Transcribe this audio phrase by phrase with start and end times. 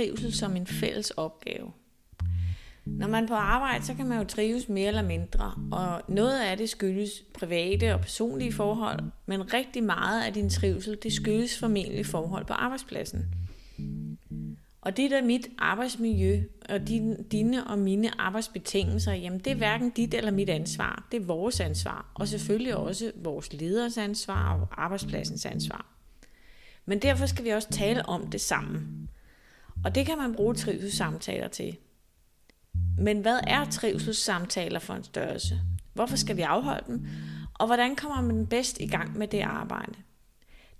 [0.00, 1.72] trivsel som en fælles opgave?
[2.84, 6.40] Når man er på arbejde, så kan man jo trives mere eller mindre, og noget
[6.40, 11.58] af det skyldes private og personlige forhold, men rigtig meget af din trivsel, det skyldes
[11.58, 13.34] formentlig forhold på arbejdspladsen.
[14.80, 19.90] Og det der mit arbejdsmiljø og din, dine og mine arbejdsbetingelser, jamen det er hverken
[19.90, 21.08] dit eller mit ansvar.
[21.12, 25.86] Det er vores ansvar, og selvfølgelig også vores leders ansvar og arbejdspladsens ansvar.
[26.86, 29.08] Men derfor skal vi også tale om det sammen.
[29.84, 31.76] Og det kan man bruge trivselssamtaler til.
[32.98, 35.60] Men hvad er trivselssamtaler for en størrelse?
[35.94, 37.06] Hvorfor skal vi afholde dem?
[37.54, 39.92] Og hvordan kommer man bedst i gang med det arbejde?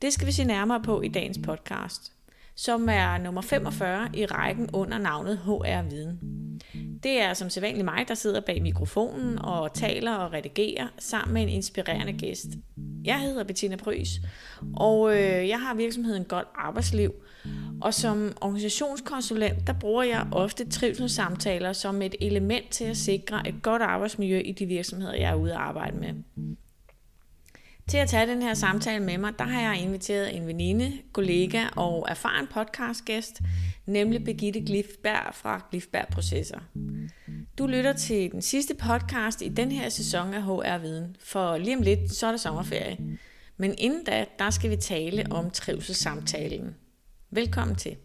[0.02, 2.12] Det skal vi se nærmere på i dagens podcast
[2.60, 6.18] som er nummer 45 i rækken under navnet HR Viden.
[7.02, 11.42] Det er som sædvanligt mig, der sidder bag mikrofonen og taler og redigerer sammen med
[11.42, 12.46] en inspirerende gæst.
[13.04, 14.08] Jeg hedder Bettina Prys,
[14.76, 17.12] og øh, jeg har virksomheden Godt Arbejdsliv.
[17.80, 23.62] Og som organisationskonsulent, der bruger jeg ofte trivselssamtaler som et element til at sikre et
[23.62, 26.14] godt arbejdsmiljø i de virksomheder, jeg er ude at arbejde med.
[27.88, 31.64] Til at tage den her samtale med mig, der har jeg inviteret en veninde, kollega
[31.76, 33.40] og erfaren podcastgæst,
[33.86, 36.58] nemlig Begitte Glifberg fra Glifberg Processer.
[37.58, 41.76] Du lytter til den sidste podcast i den her sæson af HR Viden, for lige
[41.76, 42.98] om lidt, så er det sommerferie.
[43.56, 46.74] Men inden da, der skal vi tale om trivselssamtalen.
[47.32, 47.96] Velkommen til.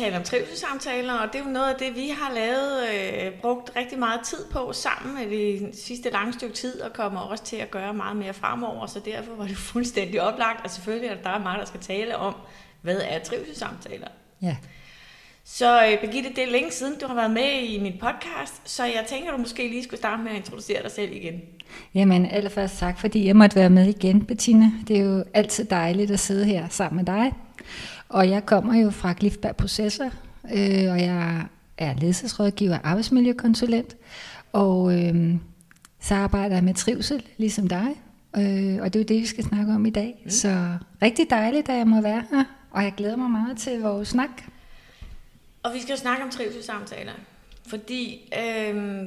[0.00, 3.70] Tale om trivselssamtaler, og det er jo noget af det, vi har lavet, øh, brugt
[3.76, 7.56] rigtig meget tid på sammen med det sidste lange stykke tid, og kommer også til
[7.56, 11.38] at gøre meget mere fremover, så derfor var det fuldstændig oplagt, og selvfølgelig er der
[11.38, 12.34] meget, der skal tale om,
[12.82, 14.08] hvad er trivselssamtaler.
[14.42, 14.56] Ja.
[15.44, 18.84] Så øh, Birgitte, det er længe siden, du har været med i min podcast, så
[18.84, 21.40] jeg tænker, du måske lige skulle starte med at introducere dig selv igen.
[21.94, 24.70] Jamen, allerførst tak, fordi jeg måtte være med igen, Bettina.
[24.88, 27.32] Det er jo altid dejligt at sidde her sammen med dig.
[28.10, 30.10] Og jeg kommer jo fra Glifberg Processer,
[30.44, 31.46] øh, og jeg
[31.78, 33.96] er ledelsesrådgiver og arbejdsmiljøkonsulent.
[34.52, 35.34] Og øh,
[36.00, 37.88] så arbejder jeg med trivsel, ligesom dig.
[38.36, 40.20] Øh, og det er jo det, vi skal snakke om i dag.
[40.24, 40.30] Mm.
[40.30, 44.08] Så rigtig dejligt, at jeg må være her, og jeg glæder mig meget til vores
[44.08, 44.42] snak.
[45.62, 47.12] Og vi skal snakke om trivselssamtaler,
[47.66, 49.04] fordi øh,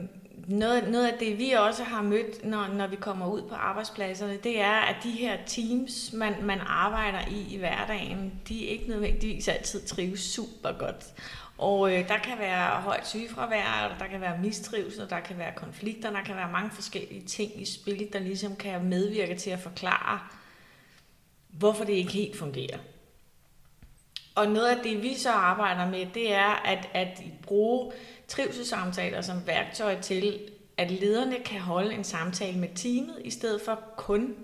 [0.47, 4.37] noget, noget af det, vi også har mødt, når, når vi kommer ud på arbejdspladserne,
[4.43, 8.89] det er, at de her teams, man, man arbejder i i hverdagen, de er ikke
[8.89, 11.05] nødvendigvis altid trives super godt.
[11.57, 16.11] Og øh, der kan være højt sygefravær, der kan være mistrivsel, der kan være konflikter,
[16.11, 20.19] der kan være mange forskellige ting i spil, der ligesom kan medvirke til at forklare,
[21.49, 22.77] hvorfor det ikke helt fungerer.
[24.35, 27.91] Og noget af det, vi så arbejder med, det er at, at bruge
[28.27, 30.39] trivselssamtaler som værktøj til,
[30.77, 34.35] at lederne kan holde en samtale med teamet, i stedet for kun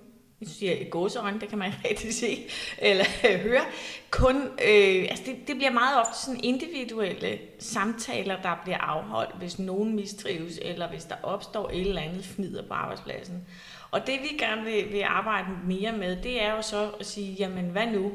[0.42, 3.06] jeg siger i gåseøjne, det kan man ikke rigtig se eller
[3.48, 3.62] høre,
[4.10, 9.60] kun, øh, altså det, det bliver meget ofte sådan individuelle samtaler, der bliver afholdt, hvis
[9.60, 13.48] nogen mistrives, eller hvis der opstår et eller andet fnider på arbejdspladsen.
[13.92, 17.34] Og det vi gerne vil, vil arbejde mere med, det er jo så at sige,
[17.34, 18.12] jamen hvad nu,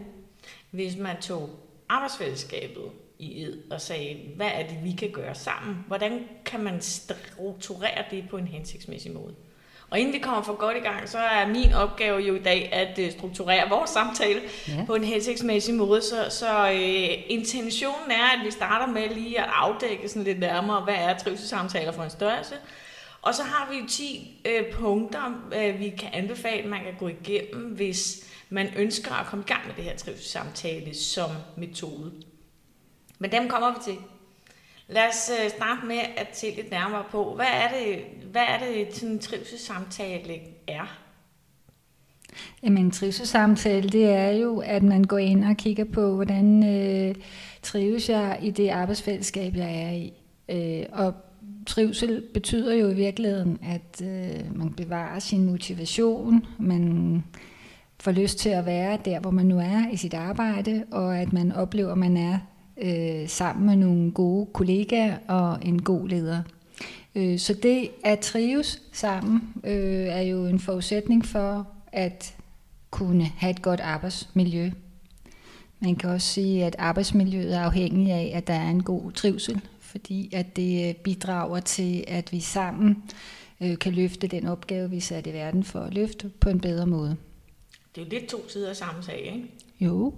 [0.71, 1.51] hvis man tog
[1.95, 5.85] arbejdsfællesskabet i ed og sagde, hvad er det, vi kan gøre sammen?
[5.87, 9.35] Hvordan kan man strukturere det på en hensigtsmæssig måde?
[9.91, 12.73] Og inden vi kommer for godt i gang, så er min opgave jo i dag
[12.73, 14.85] at øh, strukturere vores samtale ja.
[14.87, 16.03] på en hensigtsmæssig måde.
[16.03, 20.81] Så, så øh, intentionen er, at vi starter med lige at afdække sådan lidt nærmere,
[20.81, 22.55] hvad er trivselssamtaler for en størrelse.
[23.23, 27.63] Og så har vi 10 øh, punkter, øh, vi kan anbefale, man kan gå igennem,
[27.63, 32.13] hvis man ønsker at komme i gang med det her trivselssamtale som metode.
[33.19, 33.97] Men dem kommer vi til.
[34.89, 38.59] Lad os øh, starte med at se lidt nærmere på, hvad er det, hvad er
[38.59, 40.99] det sådan en trivselssamtale er?
[42.63, 47.15] Jamen en trivselssamtale, det er jo, at man går ind og kigger på, hvordan øh,
[47.63, 50.13] trives jeg i det arbejdsfællesskab, jeg er i.
[50.49, 51.15] Øh, og
[51.67, 57.25] trivsel betyder jo i virkeligheden, at øh, man bevarer sin motivation, man
[58.05, 61.33] får lyst til at være der, hvor man nu er i sit arbejde, og at
[61.33, 62.39] man oplever, at man er
[62.83, 66.43] øh, sammen med nogle gode kollegaer og en god leder.
[67.15, 72.37] Øh, så det at trives sammen øh, er jo en forudsætning for at
[72.91, 74.71] kunne have et godt arbejdsmiljø.
[75.81, 79.61] Man kan også sige, at arbejdsmiljøet er afhængig af, at der er en god trivsel,
[79.81, 83.03] fordi at det øh, bidrager til, at vi sammen
[83.61, 86.61] øh, kan løfte den opgave, vi er sat i verden for at løfte på en
[86.61, 87.17] bedre måde.
[87.95, 89.51] Det er jo lidt to sider af samme sag, ikke?
[89.81, 90.15] Jo.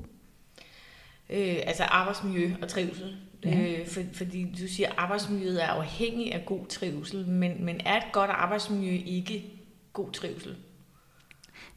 [1.30, 3.16] Øh, altså arbejdsmiljø og trivsel.
[3.44, 3.60] Ja.
[3.60, 7.96] Øh, for, fordi du siger, at arbejdsmiljøet er afhængig af god trivsel, men, men er
[7.96, 9.44] et godt arbejdsmiljø ikke
[9.92, 10.56] god trivsel?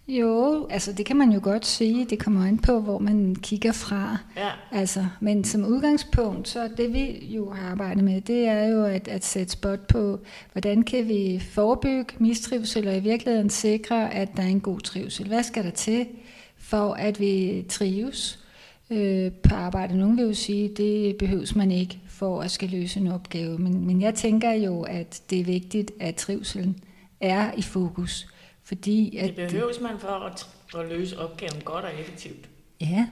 [0.09, 2.06] Jo, altså det kan man jo godt sige.
[2.06, 4.17] Det kommer an på, hvor man kigger fra.
[4.38, 4.50] Ja.
[4.71, 9.07] Altså, men som udgangspunkt, så det vi jo har arbejdet med, det er jo at,
[9.07, 10.19] at sætte spot på,
[10.51, 15.27] hvordan kan vi forebygge mistrivsel og i virkeligheden sikre, at der er en god trivsel.
[15.27, 16.07] Hvad skal der til
[16.57, 18.39] for, at vi trives
[18.89, 19.97] øh, på arbejde?
[19.97, 23.57] Nogle vil jo sige, det behøves man ikke for at skal løse en opgave.
[23.57, 26.75] Men, men jeg tænker jo, at det er vigtigt, at trivselen
[27.21, 28.27] er i fokus.
[28.69, 32.50] Fordi at, det behøves man for at, at løse opgaven godt og effektivt.
[32.81, 33.07] Ja.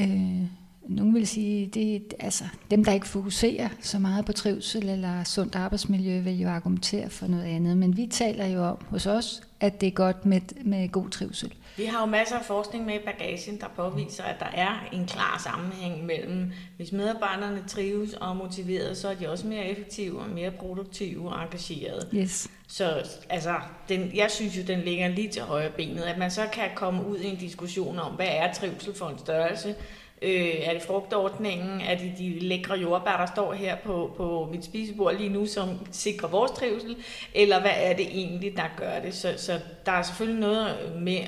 [0.00, 0.42] Øh,
[0.88, 5.54] nogen vil sige, det altså dem, der ikke fokuserer så meget på trivsel eller sundt
[5.54, 7.76] arbejdsmiljø, vil jo argumentere for noget andet.
[7.76, 11.52] Men vi taler jo om hos os, at det er godt med, med god trivsel.
[11.80, 15.06] Vi har jo masser af forskning med i bagagen, der påviser, at der er en
[15.06, 20.20] klar sammenhæng mellem, hvis medarbejderne trives og er motiveret, så er de også mere effektive
[20.20, 22.08] og mere produktive og engagerede.
[22.14, 22.48] Yes.
[22.68, 23.54] Så altså,
[23.88, 27.06] den, jeg synes jo, den ligger lige til højre benet, at man så kan komme
[27.06, 29.74] ud i en diskussion om, hvad er trivsel for en størrelse,
[30.22, 31.80] Øh, er det frugtordningen?
[31.80, 35.68] Er det de lækre jordbær, der står her på, på mit spisebord lige nu, som
[35.90, 36.96] sikrer vores trivsel?
[37.34, 39.14] Eller hvad er det egentlig, der gør det?
[39.14, 41.18] Så, så der er selvfølgelig noget med,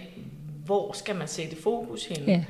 [0.65, 2.25] hvor skal man sætte fokus hen?
[2.27, 2.45] Ja.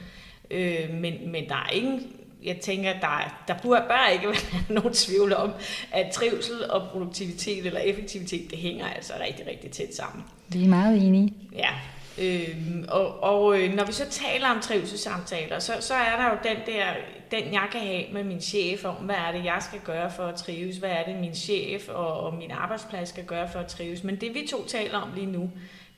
[0.50, 2.12] Øh, men, men der er ingen
[2.44, 5.52] jeg tænker, der, der burde bare ikke være nogen tvivl om,
[5.92, 10.24] at trivsel og produktivitet eller effektivitet, det hænger altså rigtig, rigtig tæt sammen.
[10.48, 11.34] Vi er meget enige.
[11.56, 11.70] Ja,
[12.18, 12.56] Øh,
[12.88, 16.74] og og øh, når vi så taler om trivselssamtaler, så, så er der jo den
[16.74, 16.86] der,
[17.30, 20.22] den jeg kan have med min chef om, hvad er det, jeg skal gøre for
[20.22, 23.66] at trives, hvad er det, min chef og, og min arbejdsplads skal gøre for at
[23.66, 24.04] trives.
[24.04, 25.50] Men det vi to taler om lige nu,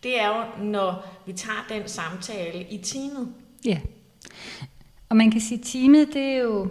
[0.04, 3.28] det er jo, når vi tager den samtale i teamet.
[3.64, 3.78] Ja,
[5.08, 6.68] og man kan sige, at teamet, det er jo,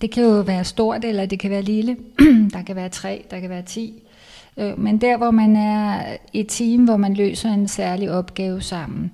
[0.00, 1.96] det kan jo være stort, eller det kan være lille.
[2.54, 4.02] der kan være tre, der kan være ti.
[4.56, 9.12] Øh, men der, hvor man er et team, hvor man løser en særlig opgave sammen.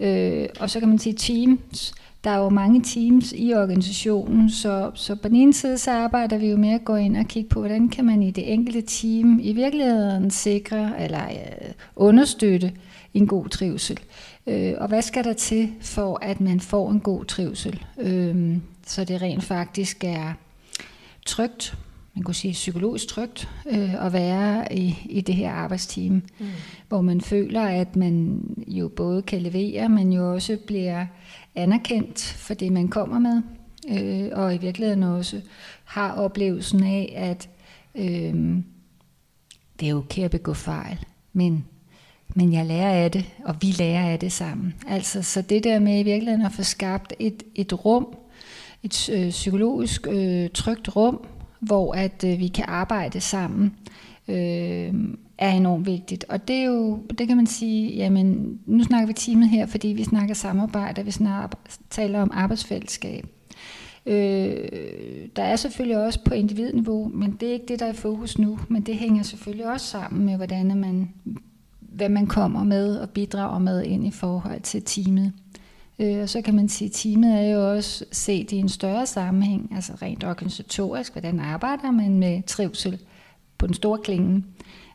[0.00, 1.94] Øh, og så kan man sige teams.
[2.24, 6.38] Der er jo mange teams i organisationen, så, så på den ene side så arbejder
[6.38, 8.82] vi jo med at gå ind og kigge på, hvordan kan man i det enkelte
[8.82, 12.72] team i virkeligheden sikre eller øh, understøtte
[13.14, 14.00] en god trivsel.
[14.46, 17.84] Øh, og hvad skal der til for, at man får en god trivsel?
[18.00, 20.32] Øh, så det rent faktisk er
[21.26, 21.76] trygt,
[22.14, 26.46] man kunne sige psykologisk trygt øh, at være i, i det her arbejdsteam, mm.
[26.88, 31.06] hvor man føler, at man jo både kan levere, men jo også bliver
[31.54, 33.42] anerkendt for det, man kommer med,
[33.88, 35.40] øh, og i virkeligheden også
[35.84, 37.48] har oplevelsen af, at
[37.94, 38.62] øh,
[39.80, 40.98] det er okay at begå fejl,
[41.32, 41.64] men,
[42.34, 44.74] men jeg lærer af det, og vi lærer af det sammen.
[44.88, 48.16] Altså, så det der med i virkeligheden at få skabt et, et rum,
[48.82, 51.26] et øh, psykologisk øh, trygt rum,
[51.62, 53.74] hvor at øh, vi kan arbejde sammen,
[54.28, 54.94] øh,
[55.38, 56.24] er enormt vigtigt.
[56.28, 59.88] Og det er jo, det kan man sige, jamen nu snakker vi teamet her, fordi
[59.88, 61.58] vi snakker samarbejde, vi snakker,
[61.90, 63.26] taler om arbejdsfællesskab.
[64.06, 64.68] Øh,
[65.36, 68.38] der er selvfølgelig også på individniveau, men det er ikke det, der er i fokus
[68.38, 71.10] nu, men det hænger selvfølgelig også sammen med, hvordan man,
[71.80, 75.32] hvad man kommer med og bidrager med ind i forhold til teamet.
[75.98, 79.06] Øh, og så kan man sige, at teamet er jo også set i en større
[79.06, 83.00] sammenhæng, altså rent organisatorisk, hvordan arbejder man med trivsel
[83.58, 84.44] på den store klinge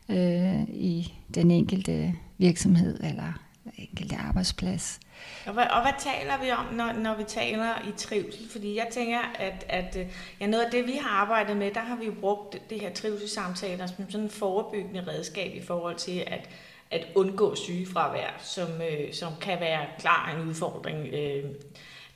[0.08, 3.32] øh, i den enkelte virksomhed eller
[3.76, 5.00] enkelte arbejdsplads.
[5.46, 8.50] Og hvad, og hvad taler vi om, når, når vi taler i trivsel?
[8.50, 10.06] Fordi jeg tænker, at, at øh,
[10.40, 12.92] ja, noget af det, vi har arbejdet med, der har vi jo brugt det her
[12.92, 16.48] trivselssamtaler som sådan en forebyggende redskab i forhold til, at
[16.90, 21.44] at undgå sygefravær, som, øh, som kan være klar en udfordring øh,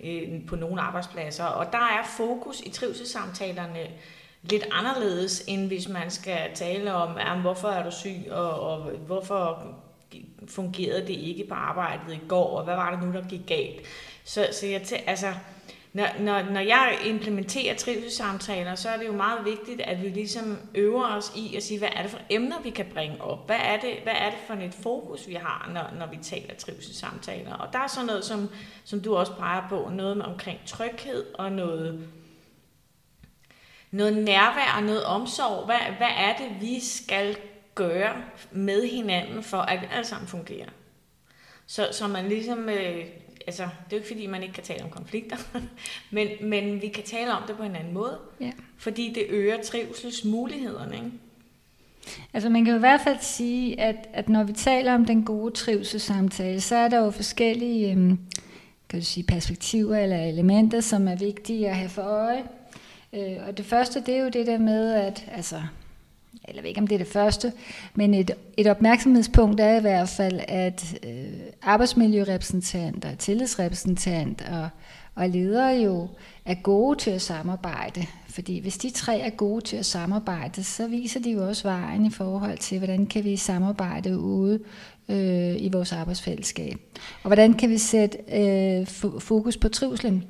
[0.00, 1.44] øh, på nogle arbejdspladser.
[1.44, 3.86] Og der er fokus i trivselssamtalerne
[4.42, 8.90] lidt anderledes, end hvis man skal tale om, ja, hvorfor er du syg, og, og
[8.90, 9.66] hvorfor
[10.48, 13.80] fungerede det ikke på arbejdet i går, og hvad var det nu, der gik galt.
[14.24, 15.34] Så, så jeg tæ, altså,
[15.92, 20.58] når, når, når jeg implementerer trivselssamtaler, så er det jo meget vigtigt, at vi ligesom
[20.74, 23.46] øver os i at sige, hvad er det for emner, vi kan bringe op?
[23.46, 26.54] Hvad er det, hvad er det for et fokus, vi har, når, når vi taler
[26.54, 27.54] trivselssamtaler?
[27.54, 28.48] Og der er sådan noget, som,
[28.84, 32.08] som du også peger på, noget med omkring tryghed og noget,
[33.90, 35.64] noget nærvær og noget omsorg.
[35.64, 37.36] Hvad, hvad er det, vi skal
[37.74, 38.14] gøre
[38.50, 40.68] med hinanden, for at vi alle sammen fungerer?
[41.66, 43.06] Så, så man ligesom, øh,
[43.46, 45.36] altså det er jo ikke fordi, man ikke kan tale om konflikter,
[46.10, 48.52] men, men vi kan tale om det på en anden måde, Ja.
[48.76, 50.94] fordi det øger trivselsmulighederne.
[50.96, 51.10] Ikke?
[52.34, 55.24] Altså man kan jo i hvert fald sige, at, at når vi taler om den
[55.24, 58.18] gode trivselssamtale, så er der jo forskellige øhm,
[58.88, 62.42] kan du sige, perspektiver eller elementer, som er vigtige at have for øje.
[63.12, 65.62] Øh, og det første, det er jo det der med, at altså,
[66.44, 67.52] eller jeg ved ikke om det er det første,
[67.94, 74.68] men et, et opmærksomhedspunkt er i hvert fald, at øh, arbejdsmiljørepræsentanter, tillidsrepræsentant og,
[75.14, 76.08] og ledere jo
[76.44, 78.06] er gode til at samarbejde.
[78.28, 82.06] Fordi hvis de tre er gode til at samarbejde, så viser de jo også vejen
[82.06, 84.60] i forhold til, hvordan kan vi samarbejde ude
[85.08, 86.76] øh, i vores arbejdsfællesskab.
[87.22, 88.86] Og hvordan kan vi sætte øh,
[89.20, 90.24] fokus på trivslen.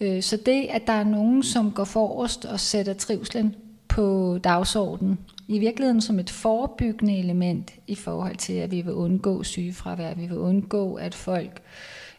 [0.00, 3.54] Øh, så det, at der er nogen, som går forrest og sætter trivslen
[3.90, 5.18] på dagsordenen,
[5.48, 10.26] i virkeligheden som et forebyggende element i forhold til, at vi vil undgå sygefravær, vi
[10.26, 11.62] vil undgå, at folk,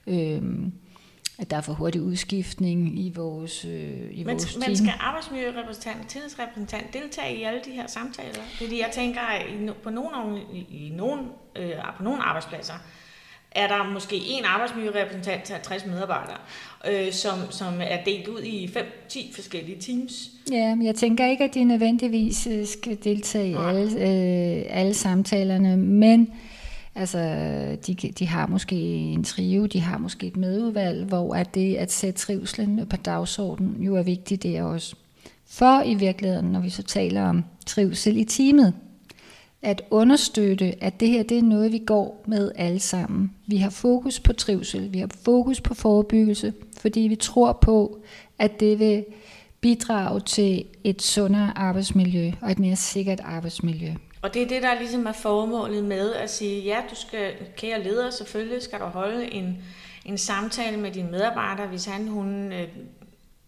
[0.07, 0.41] øh,
[1.39, 3.71] at der er for hurtig udskiftning i vores, øh,
[4.11, 4.63] i Men, vores team.
[4.67, 8.41] men skal arbejdsmiljørepræsentant, tillidsrepræsentant deltage i alle de her samtaler?
[8.57, 9.45] Fordi jeg tænker, at
[9.83, 11.21] på nogle, i, i nogle,
[11.55, 12.73] øh, på nogle arbejdspladser,
[13.51, 16.37] er der måske en arbejdsmiljørepræsentant til 50 medarbejdere,
[16.91, 20.29] øh, som, som er delt ud i 5-10 forskellige teams.
[20.51, 24.93] Ja, men jeg tænker ikke, at de nødvendigvis øh, skal deltage i alle, øh, alle
[24.93, 26.29] samtalerne, men
[26.95, 27.19] altså,
[27.87, 31.91] de, de har måske en trio, de har måske et medudvalg, hvor at det at
[31.91, 34.95] sætte trivslen på dagsordenen jo er vigtigt der også.
[35.47, 38.73] For i virkeligheden, når vi så taler om trivsel i teamet,
[39.61, 43.35] at understøtte, at det her det er noget, vi går med alle sammen.
[43.47, 48.03] Vi har fokus på trivsel, vi har fokus på forebyggelse, fordi vi tror på,
[48.39, 49.05] at det vil
[49.61, 53.93] bidrage til et sundere arbejdsmiljø og et mere sikkert arbejdsmiljø.
[54.21, 57.83] Og det er det, der ligesom er formålet med at sige, ja, du skal, kære
[57.83, 59.57] leder, selvfølgelig skal du holde en,
[60.05, 62.67] en samtale med din medarbejder, hvis han, hun øh,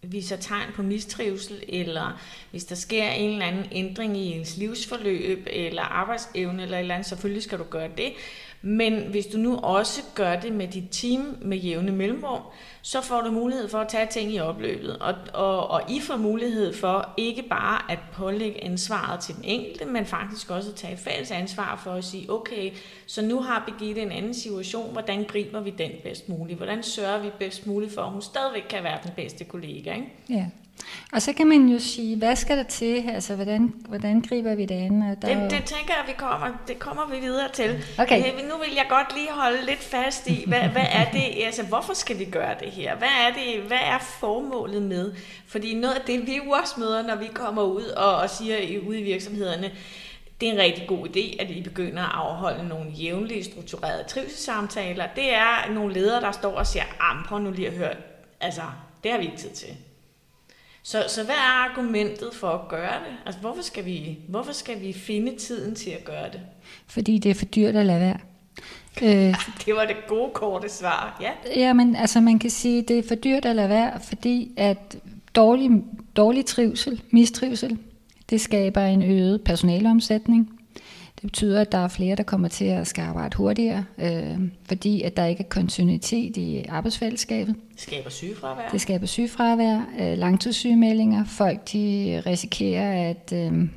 [0.04, 5.48] viser tegn på mistrivsel, eller hvis der sker en eller anden ændring i ens livsforløb,
[5.52, 8.14] eller arbejdsevne, eller et eller andet, selvfølgelig skal du gøre det.
[8.66, 12.42] Men hvis du nu også gør det med dit team med jævne mellemrum,
[12.82, 14.98] så får du mulighed for at tage ting i opløbet.
[14.98, 19.86] Og, og, og I får mulighed for ikke bare at pålægge ansvaret til den enkelte,
[19.86, 22.72] men faktisk også at tage fælles ansvar for at sige, okay,
[23.06, 26.58] så nu har Birgitte en anden situation, hvordan griber vi den bedst muligt?
[26.58, 29.94] Hvordan sørger vi bedst muligt for, at hun stadigvæk kan være den bedste kollega?
[29.94, 30.08] Ikke?
[30.30, 30.46] Ja.
[31.14, 33.10] Og så kan man jo sige, hvad skal der til?
[33.10, 35.02] Altså, hvordan, hvordan griber vi det an?
[35.02, 37.84] Der er Det, det tænker jeg, vi kommer, det kommer vi videre til.
[37.98, 38.20] Okay.
[38.20, 41.64] Øh, Nu vil jeg godt lige holde lidt fast i, hvad, hvad er det, altså
[41.64, 42.96] hvorfor skal vi gøre det her?
[42.96, 45.14] Hvad er, det, hvad er formålet med?
[45.48, 48.80] Fordi noget af det, vi jo også møder, når vi kommer ud og, og siger
[48.88, 49.72] ude i virksomhederne,
[50.42, 55.08] det er en rigtig god idé, at I begynder at afholde nogle jævnlige strukturerede trivselssamtaler.
[55.16, 57.94] Det er nogle ledere, der står og siger, ah, prøv nu lige at høre,
[58.42, 58.62] altså,
[59.04, 59.68] det har vi ikke tid til.
[60.84, 63.18] Så, så hvad er argumentet for at gøre det?
[63.26, 66.42] Altså, hvorfor skal, vi, hvorfor skal vi finde tiden til at gøre det?
[66.88, 68.18] Fordi det er for dyrt at lade være.
[69.02, 69.36] Øh,
[69.66, 71.18] Det var det gode, korte svar.
[71.22, 71.60] Ja.
[71.60, 74.98] Ja, men altså man kan sige, det er for dyrt at lade være, fordi at
[75.36, 75.70] dårlig,
[76.16, 77.78] dårlig trivsel, mistrivsel,
[78.30, 80.60] det skaber en øget personaleomsætning.
[81.24, 85.02] Det betyder, at der er flere, der kommer til at skal arbejde hurtigere, øh, fordi
[85.02, 87.56] at der ikke er kontinuitet i arbejdsfællesskabet.
[87.72, 88.70] Det skaber sygefravær.
[88.70, 91.26] Det skaber sygefravær, øh, langtidssygemeldinger.
[91.26, 93.70] Folk de risikerer at øh,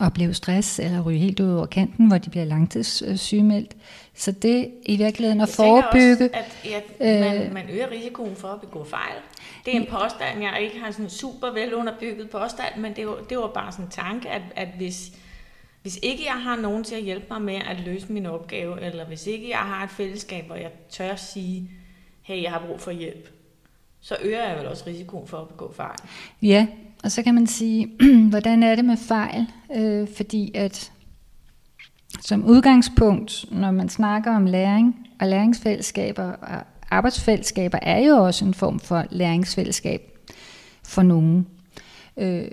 [0.00, 3.76] opleve stress eller ryge helt ud over kanten, hvor de bliver langtidssygemeldt.
[4.14, 6.30] Så det i virkeligheden at Jeg forebygge...
[6.34, 7.40] Også, at, at Øh.
[7.40, 9.16] man, man øger risikoen for at begå fejl.
[9.64, 13.06] Det er en påstand, jeg ikke har sådan en super vel underbygget påstand, men det
[13.06, 15.12] var, det var bare sådan en tanke, at, at hvis,
[15.82, 19.06] hvis ikke jeg har nogen til at hjælpe mig med at løse min opgave, eller
[19.06, 21.70] hvis ikke jeg har et fællesskab, hvor jeg tør sige,
[22.22, 23.30] hey, jeg har brug for hjælp,
[24.00, 25.98] så øger jeg vel også risikoen for at begå fejl.
[26.42, 26.66] Ja,
[27.04, 27.88] og så kan man sige,
[28.30, 29.46] hvordan er det med fejl?
[29.76, 30.92] Øh, fordi at
[32.20, 38.54] som udgangspunkt, når man snakker om læring og læringsfællesskaber, og arbejdsfællesskaber er jo også en
[38.54, 40.18] form for læringsfællesskab
[40.84, 41.46] for nogen.
[42.16, 42.44] Øh,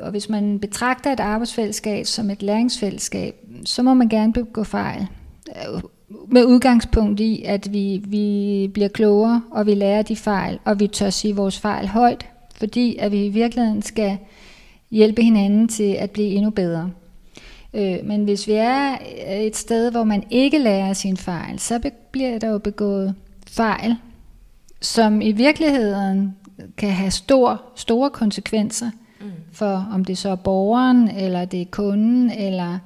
[0.00, 3.34] og hvis man betragter et arbejdsfællesskab som et læringsfællesskab,
[3.64, 5.06] så må man gerne begå fejl.
[5.48, 5.82] Øh,
[6.28, 10.86] med udgangspunkt i, at vi, vi bliver klogere, og vi lærer de fejl, og vi
[10.86, 14.18] tør sige vores fejl højt, fordi at vi i virkeligheden skal
[14.90, 16.90] hjælpe hinanden til at blive endnu bedre.
[17.74, 18.96] Øh, men hvis vi er
[19.28, 23.14] et sted, hvor man ikke lærer sine fejl, så bliver der jo begået
[23.48, 23.96] fejl,
[24.80, 26.36] som i virkeligheden
[26.76, 29.26] kan have stor, store konsekvenser Mm.
[29.52, 32.78] for, om det så er borgeren, eller det er kunden, eller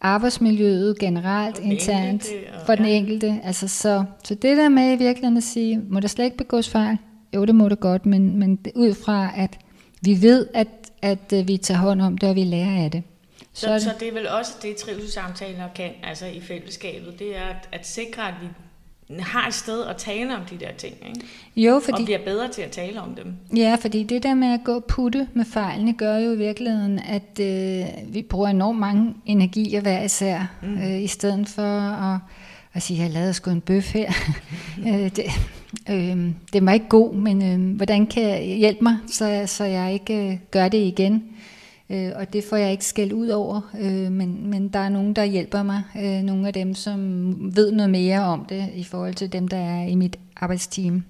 [0.00, 2.90] arbejdsmiljøet generelt For internt enkelte, og- for den ja.
[2.92, 3.40] enkelte.
[3.44, 6.68] Altså, så, så det der med i virkeligheden at sige, må der slet ikke begås
[6.68, 6.96] fejl?
[7.34, 9.58] Jo, det må det godt, men, men ud fra, at
[10.02, 10.68] vi ved, at,
[11.02, 13.02] at øh, vi tager hånd om det, og vi lærer af det.
[13.52, 17.36] Så, Så, det, så det er vel også det, trivselssamtaler kan, altså i fællesskabet, det
[17.36, 18.46] er at, at sikre, at vi
[19.20, 21.20] har et sted at tale om de der ting, ikke?
[21.56, 23.34] jo, og fordi, bliver bedre til at tale om dem.
[23.56, 26.98] ja, fordi det der med at gå og putte med fejlene, gør jo i virkeligheden,
[26.98, 30.78] at øh, vi bruger enormt mange energier hver især, mm.
[30.78, 32.18] øh, i stedet for at,
[32.72, 34.12] at sige, jeg lavede sgu en bøf her.
[34.88, 35.24] øh, det,
[35.90, 39.92] øh, det var ikke god, men øh, hvordan kan jeg hjælpe mig, så, så jeg
[39.92, 41.24] ikke øh, gør det igen?
[41.92, 45.16] Øh, og det får jeg ikke skæld ud over, øh, men, men der er nogen,
[45.16, 45.82] der hjælper mig.
[45.96, 49.56] Øh, nogle af dem, som ved noget mere om det, i forhold til dem, der
[49.56, 51.04] er i mit arbejdsteam.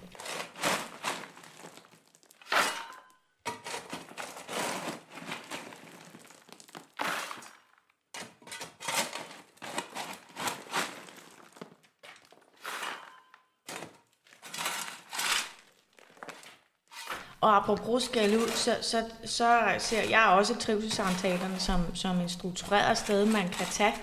[17.43, 22.99] Og apropos skal ud, så, så, så ser jeg også trivselssamtalerne som, som en struktureret
[22.99, 23.95] sted, man kan tage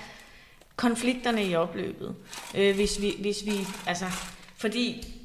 [0.76, 2.16] konflikterne i opløbet.
[2.56, 4.06] Øh, hvis, vi, hvis vi, altså,
[4.58, 5.16] fordi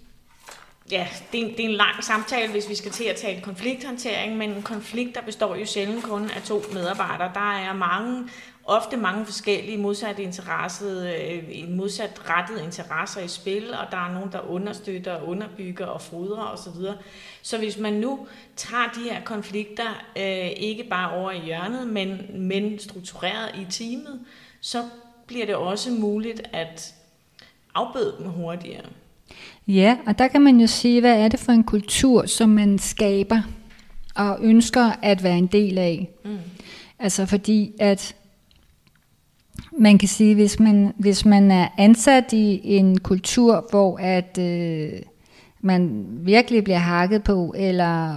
[0.91, 3.41] ja, det er, en, det er en lang samtale, hvis vi skal til at tale
[3.41, 7.31] konflikthåndtering, men en konflikt, der består jo sjældent kun af to medarbejdere.
[7.35, 8.29] Der er mange,
[8.67, 14.33] ofte mange forskellige modsat interesser, øh, modsat rettede interesser i spil, og der er nogen,
[14.33, 16.83] der understøtter, underbygger og fodrer osv.
[17.43, 22.19] Så hvis man nu tager de her konflikter øh, ikke bare over i hjørnet, men,
[22.35, 24.21] men struktureret i teamet,
[24.61, 24.85] så
[25.27, 26.95] bliver det også muligt at
[27.75, 28.85] afbøde dem hurtigere.
[29.67, 32.79] Ja, og der kan man jo sige, hvad er det for en kultur, som man
[32.79, 33.43] skaber
[34.15, 36.11] og ønsker at være en del af.
[36.25, 36.39] Mm.
[36.99, 38.15] Altså fordi, at
[39.79, 44.93] man kan sige, hvis man, hvis man er ansat i en kultur, hvor at øh,
[45.61, 48.17] man virkelig bliver hakket på, eller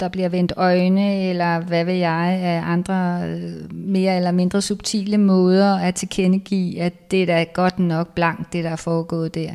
[0.00, 5.18] der bliver vendt øjne, eller hvad ved jeg, af andre øh, mere eller mindre subtile
[5.18, 9.50] måder at tilkendegive, at det er da godt nok blankt, det der er foregået der.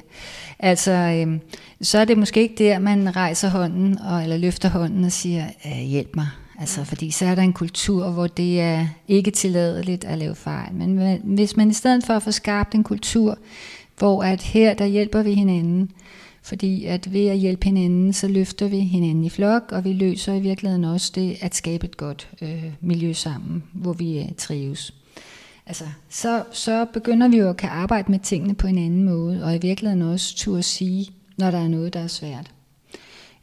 [0.59, 1.39] Altså, øh,
[1.81, 5.43] så er det måske ikke der, man rejser hånden, og, eller løfter hånden og siger,
[5.87, 6.27] hjælp mig.
[6.59, 10.73] Altså, fordi så er der en kultur, hvor det er ikke tilladeligt at lave fejl.
[10.73, 13.37] Men hvis man i stedet for at få skabt en kultur,
[13.97, 15.91] hvor at her, der hjælper vi hinanden,
[16.43, 20.33] fordi at ved at hjælpe hinanden, så løfter vi hinanden i flok, og vi løser
[20.33, 24.93] i virkeligheden også det at skabe et godt øh, miljø sammen, hvor vi øh, trives.
[25.65, 29.43] Altså, så, så begynder vi jo at kan arbejde med tingene på en anden måde,
[29.43, 32.51] og i virkeligheden også turde sige, når der er noget, der er svært.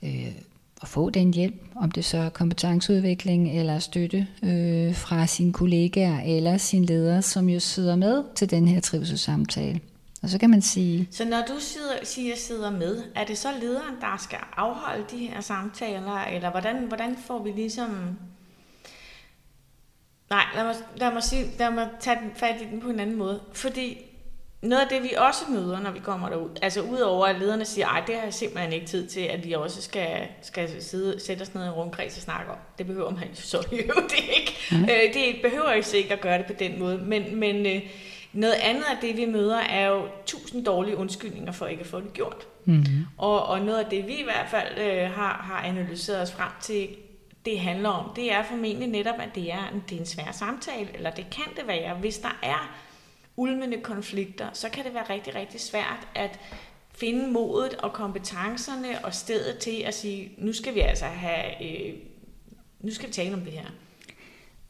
[0.03, 0.33] Øh,
[0.83, 6.21] at få den hjælp, om det så er kompetenceudvikling eller støtte øh, fra sine kollegaer
[6.37, 9.81] eller sin leder, som jo sidder med til den her trivselssamtale.
[10.23, 13.49] Og så kan man sige, Så når du sidder, siger sidder med, er det så
[13.61, 17.89] lederen, der skal afholde de her samtaler, eller hvordan, hvordan får vi ligesom...
[20.31, 23.01] Nej, lad mig, lad mig, sige, lad mig tage den fat i den på en
[23.01, 23.41] anden måde.
[23.53, 23.99] Fordi
[24.63, 27.87] noget af det, vi også møder, når vi kommer derud, altså udover at lederne siger,
[27.87, 31.43] ej, det har jeg simpelthen ikke tid til, at vi også skal, skal sidde, sætte
[31.43, 32.57] os ned i en rundkreds og snakke om.
[32.79, 34.57] Det behøver man jo så jo det ikke.
[34.71, 34.83] Mm.
[34.83, 36.99] Øh, det behøver jo ikke at gøre det på den måde.
[36.99, 37.83] Men, men øh,
[38.33, 42.01] noget andet af det, vi møder, er jo tusind dårlige undskyldninger for ikke at få
[42.01, 42.47] det gjort.
[42.65, 43.07] mm-hmm.
[43.19, 46.51] Og, og noget af det, vi i hvert fald øh, har, har analyseret os frem
[46.63, 46.89] til,
[47.45, 50.33] det handler om, det er formentlig netop, at det er, en- det er en svær
[50.33, 51.95] samtale, eller det kan det være.
[51.95, 52.77] Hvis der er
[53.37, 56.41] ulmende konflikter, så kan det være rigtig, rigtig svært at
[56.95, 61.95] finde modet og kompetencerne og stedet til at sige, nu skal vi altså have, øh,
[62.81, 63.67] nu skal vi tale om det her.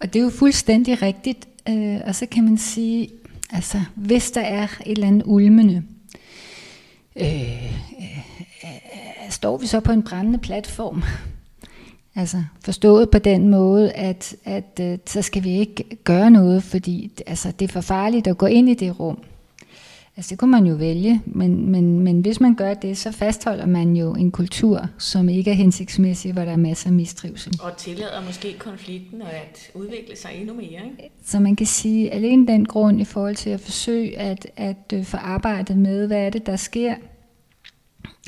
[0.00, 1.48] Og det er jo fuldstændig rigtigt.
[1.68, 3.10] Øh, og så kan man sige,
[3.50, 5.82] altså hvis der er et eller andet ulmende,
[7.16, 8.18] øh, øh,
[8.64, 8.76] øh,
[9.24, 11.02] øh står vi så på en brændende platform?
[12.16, 17.12] Altså forstået på den måde, at, at øh, så skal vi ikke gøre noget, fordi
[17.26, 19.18] altså, det er for farligt at gå ind i det rum.
[20.16, 23.66] Altså det kunne man jo vælge, men, men, men hvis man gør det, så fastholder
[23.66, 27.60] man jo en kultur, som ikke er hensigtsmæssig, hvor der er masser af mistrivsel.
[27.62, 30.86] Og tillader måske konflikten og at udvikle sig endnu mere.
[30.86, 31.10] Ikke?
[31.24, 35.04] Så man kan sige, alene den grund i forhold til at forsøge at, at øh,
[35.04, 36.94] få arbejdet med, hvad er det, der sker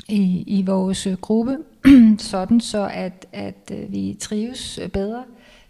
[0.09, 1.57] i, i vores øh, gruppe,
[2.17, 5.23] sådan så at, at øh, vi trives øh, bedre,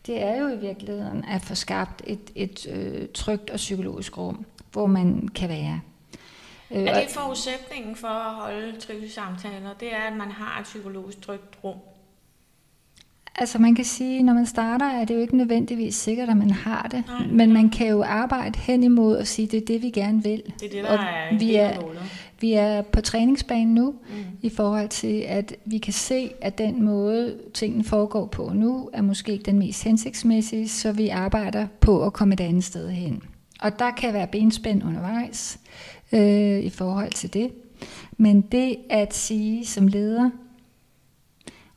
[0.06, 4.46] det er jo i virkeligheden at få skabt et, et øh, trygt og psykologisk rum,
[4.72, 5.82] hvor man kan være.
[6.72, 9.74] Øh, Er det forudsætningen for at holde trivselssamtaler?
[9.80, 11.76] Det er, at man har et psykologisk trygt rum.
[13.36, 16.52] Altså man kan sige, når man starter, er det jo ikke nødvendigvis sikkert, at man
[16.52, 17.04] har det.
[17.08, 17.28] Nej.
[17.32, 20.44] Men man kan jo arbejde hen imod og sige, det er det, vi gerne vil.
[20.60, 21.80] Det er det, der og er vi er,
[22.42, 24.26] vi er på træningsbanen nu, mm.
[24.42, 29.02] i forhold til, at vi kan se, at den måde, tingene foregår på nu, er
[29.02, 33.24] måske ikke den mest hensigtsmæssige, så vi arbejder på at komme et andet sted hen.
[33.62, 35.60] Og der kan være benspænd undervejs
[36.12, 37.52] øh, i forhold til det.
[38.18, 40.30] Men det at sige som leder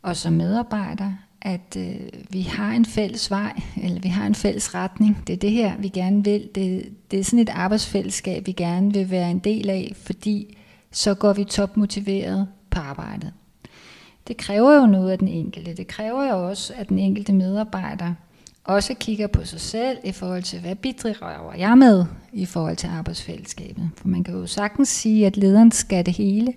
[0.03, 1.13] og som medarbejder,
[1.45, 1.95] at øh,
[2.31, 3.53] vi har en fælles vej,
[3.83, 5.23] eller vi har en fælles retning.
[5.27, 6.49] Det er det her, vi gerne vil.
[6.55, 10.57] Det, det er sådan et arbejdsfællesskab, vi gerne vil være en del af, fordi
[10.91, 13.33] så går vi topmotiveret på arbejdet.
[14.29, 15.75] Det kræver jo noget af den enkelte.
[15.75, 18.15] Det kræver jo også, at den enkelte medarbejder
[18.65, 22.87] også kigger på sig selv i forhold til, hvad bidrager jeg med i forhold til
[22.87, 23.91] arbejdsfællesskabet.
[23.97, 26.53] For man kan jo sagtens sige, at lederen skal det hele,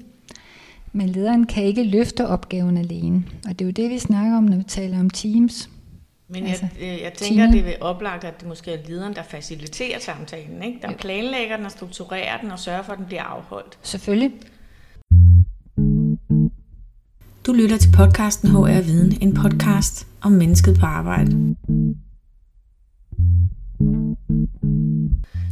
[0.96, 3.24] men lederen kan ikke løfte opgaven alene.
[3.48, 5.70] Og det er jo det, vi snakker om, når vi taler om teams.
[6.30, 7.58] Men jeg, altså, jeg, jeg tænker, teamet.
[7.58, 10.80] det vil oplagt, at det måske er lederen, der faciliterer samtalen, ikke?
[10.82, 13.78] der planlægger den og strukturerer den og sørger for, at den bliver afholdt.
[13.82, 14.32] Selvfølgelig.
[17.46, 21.56] Du lytter til podcasten HR Viden, en podcast om mennesket på arbejde.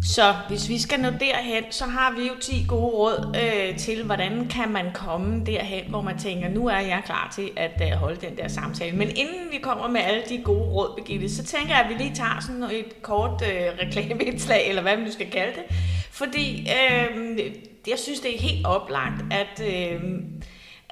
[0.05, 4.03] Så hvis vi skal nå derhen, så har vi jo 10 gode råd øh, til,
[4.03, 7.91] hvordan kan man komme derhen, hvor man tænker, nu er jeg klar til at øh,
[7.91, 8.97] holde den der samtale.
[8.97, 12.03] Men inden vi kommer med alle de gode råd, Birgitte, så tænker jeg, at vi
[12.03, 15.77] lige tager sådan et kort øh, reklameindslag, eller hvad man nu skal kalde det.
[16.11, 17.39] Fordi øh,
[17.87, 19.61] jeg synes, det er helt oplagt, at...
[19.67, 20.01] Øh,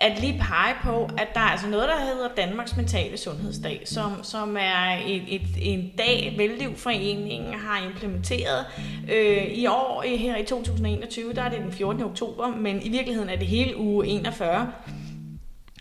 [0.02, 4.24] at lige pege på, at der er altså noget, der hedder Danmarks Mentale Sundhedsdag, som,
[4.24, 8.66] som er et, et, en dag, Vældivforeningen har implementeret.
[9.12, 12.04] Øh, I år, her i 2021, der er det den 14.
[12.04, 14.72] oktober, men i virkeligheden er det hele uge 41.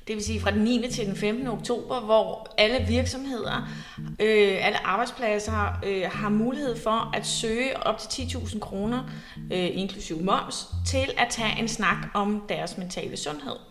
[0.07, 0.87] Det vil sige fra den 9.
[0.91, 1.47] til den 15.
[1.47, 8.23] oktober, hvor alle virksomheder, øh, alle arbejdspladser øh, har mulighed for at søge op til
[8.23, 9.05] 10.000 kroner,
[9.53, 13.70] øh, inklusive moms, til at tage en snak om deres mentale sundhed.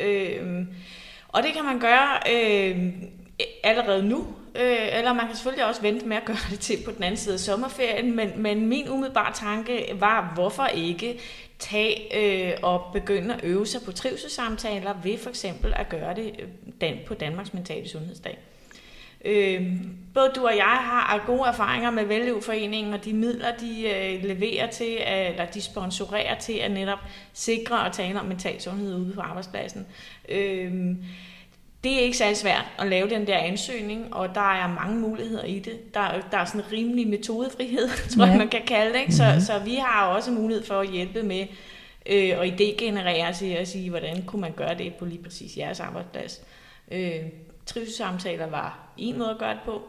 [0.00, 0.66] Øh,
[1.28, 2.92] og det kan man gøre øh,
[3.62, 6.90] allerede nu, øh, eller man kan selvfølgelig også vente med at gøre det til på
[6.90, 11.20] den anden side af sommerferien, men, men min umiddelbare tanke var, hvorfor ikke
[11.58, 16.48] tage øh, og begynde at øve sig på trivselssamtaler ved for eksempel at gøre det
[16.82, 18.38] øh, på Danmarks Mentale Sundhedsdag.
[19.24, 19.72] Øh,
[20.14, 24.66] både du og jeg har gode erfaringer med Vælgevforeningen og de midler, de øh, leverer
[24.66, 26.98] til, øh, eller de sponsorerer til at netop
[27.32, 29.86] sikre og tale om mental sundhed ude på arbejdspladsen.
[30.28, 30.72] Øh,
[31.84, 35.44] det er ikke særlig svært at lave den der ansøgning, og der er mange muligheder
[35.44, 35.94] i det.
[35.94, 39.00] Der, der er sådan en rimelig metodefrihed, tror jeg, man kan kalde det.
[39.00, 39.12] Ikke?
[39.12, 39.40] Så, mm-hmm.
[39.40, 41.46] så vi har også mulighed for at hjælpe med
[42.06, 45.80] øh, og idégenerere til at sige, hvordan kunne man gøre det på lige præcis jeres
[45.80, 46.42] arbejdsplads.
[46.90, 47.22] Øh,
[47.66, 49.82] trivselssamtaler var en måde at gøre det på.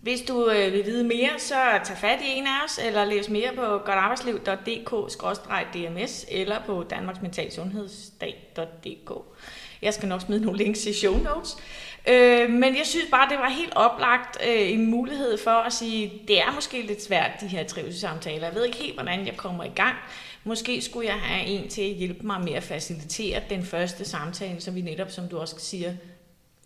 [0.00, 3.28] Hvis du øh, vil vide mere, så tag fat i en af os, eller læs
[3.28, 9.12] mere på godtarbejdsliv.dk-dms, eller på danmarksmentalsundhedsdag.dk.
[9.82, 11.56] Jeg skal nok smide nogle links i show notes.
[12.08, 16.22] Øh, men jeg synes bare, det var helt oplagt øh, en mulighed for at sige,
[16.28, 18.46] det er måske lidt svært, de her trivselssamtaler.
[18.46, 19.96] Jeg ved ikke helt, hvordan jeg kommer i gang.
[20.44, 24.60] Måske skulle jeg have en til at hjælpe mig med at facilitere den første samtale,
[24.60, 25.94] så vi netop, som du også siger,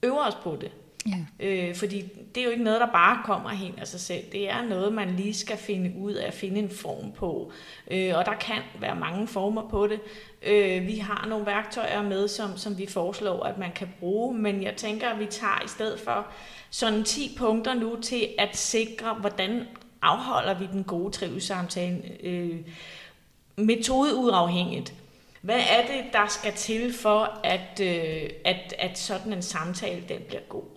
[0.02, 0.70] øver os på det.
[1.09, 1.47] Ja.
[1.47, 2.03] Øh, fordi
[2.35, 4.25] det er jo ikke noget, der bare kommer hen af sig selv.
[4.33, 7.53] Det er noget, man lige skal finde ud af, at finde en form på.
[7.90, 10.01] Øh, og der kan være mange former på det.
[10.42, 14.62] Øh, vi har nogle værktøjer med, som, som vi foreslår, at man kan bruge, men
[14.62, 16.27] jeg tænker, at vi tager i stedet for
[16.71, 19.66] sådan 10 punkter nu til at sikre, hvordan
[20.03, 22.57] afholder vi den gode trivselssamtale øh,
[23.57, 24.95] metodeuafhængigt.
[25.40, 30.19] Hvad er det, der skal til for, at, øh, at, at sådan en samtale den
[30.29, 30.75] bliver god?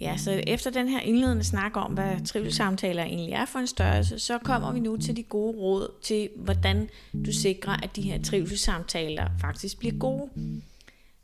[0.00, 4.18] Ja, så efter den her indledende snak om, hvad trivselssamtaler egentlig er for en størrelse,
[4.18, 6.88] så kommer vi nu til de gode råd til, hvordan
[7.26, 10.30] du sikrer, at de her trivselssamtaler faktisk bliver gode.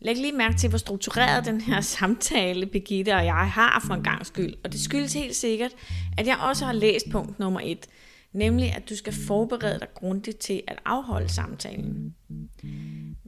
[0.01, 4.03] Læg lige mærke til, hvor struktureret den her samtale, Birgitte og jeg har for en
[4.03, 4.55] gang skyld.
[4.65, 5.71] Og det skyldes helt sikkert,
[6.19, 7.87] at jeg også har læst punkt nummer et–
[8.33, 12.15] nemlig at du skal forberede dig grundigt til at afholde samtalen.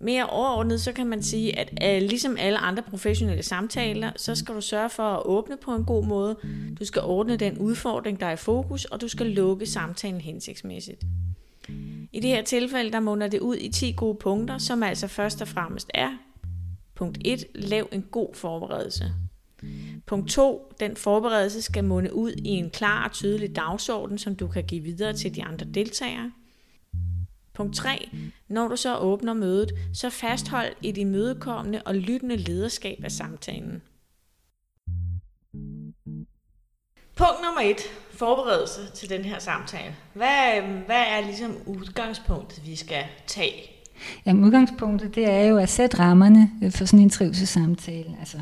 [0.03, 4.55] Mere overordnet, så kan man sige, at øh, ligesom alle andre professionelle samtaler, så skal
[4.55, 6.37] du sørge for at åbne på en god måde,
[6.81, 11.03] du skal ordne den udfordring, der er i fokus, og du skal lukke samtalen hensigtsmæssigt.
[12.13, 15.43] I det her tilfælde, der munder det ud i 10 gode punkter, som altså først
[15.43, 16.11] og fremmest er
[16.95, 17.45] Punkt 1.
[17.55, 19.05] Lav en god forberedelse.
[20.07, 20.73] Punkt 2.
[20.81, 24.83] Den forberedelse skal munde ud i en klar og tydelig dagsorden, som du kan give
[24.83, 26.33] videre til de andre deltagere.
[27.55, 28.09] Punkt 3.
[28.49, 33.83] Når du så åbner mødet, så fasthold et imødekommende og lyttende lederskab af samtalen.
[37.17, 37.77] Punkt nummer 1.
[38.11, 39.95] Forberedelse til den her samtale.
[40.13, 43.73] Hvad, hvad er ligesom udgangspunktet, vi skal tage?
[44.27, 48.17] Jamen udgangspunktet, det er jo at sætte rammerne øh, for sådan en trivselssamtale.
[48.19, 48.39] Altså,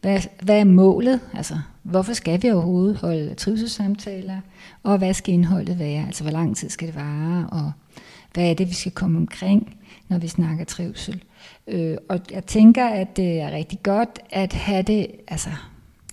[0.00, 1.20] hvad, hvad er målet?
[1.34, 4.40] Altså, hvorfor skal vi overhovedet holde trivselssamtaler?
[4.82, 6.06] Og hvad skal indholdet være?
[6.06, 7.48] Altså, hvor lang tid skal det vare?
[7.52, 7.72] Og
[8.34, 9.76] hvad er det, vi skal komme omkring,
[10.08, 11.22] når vi snakker trivsel?
[11.66, 15.50] Øh, og jeg tænker, at det er rigtig godt at have det, altså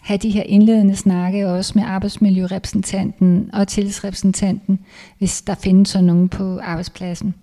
[0.01, 4.79] have de her indledende snakke også med arbejdsmiljørepræsentanten og tillidsrepræsentanten,
[5.17, 7.35] hvis der findes sådan nogen på arbejdspladsen.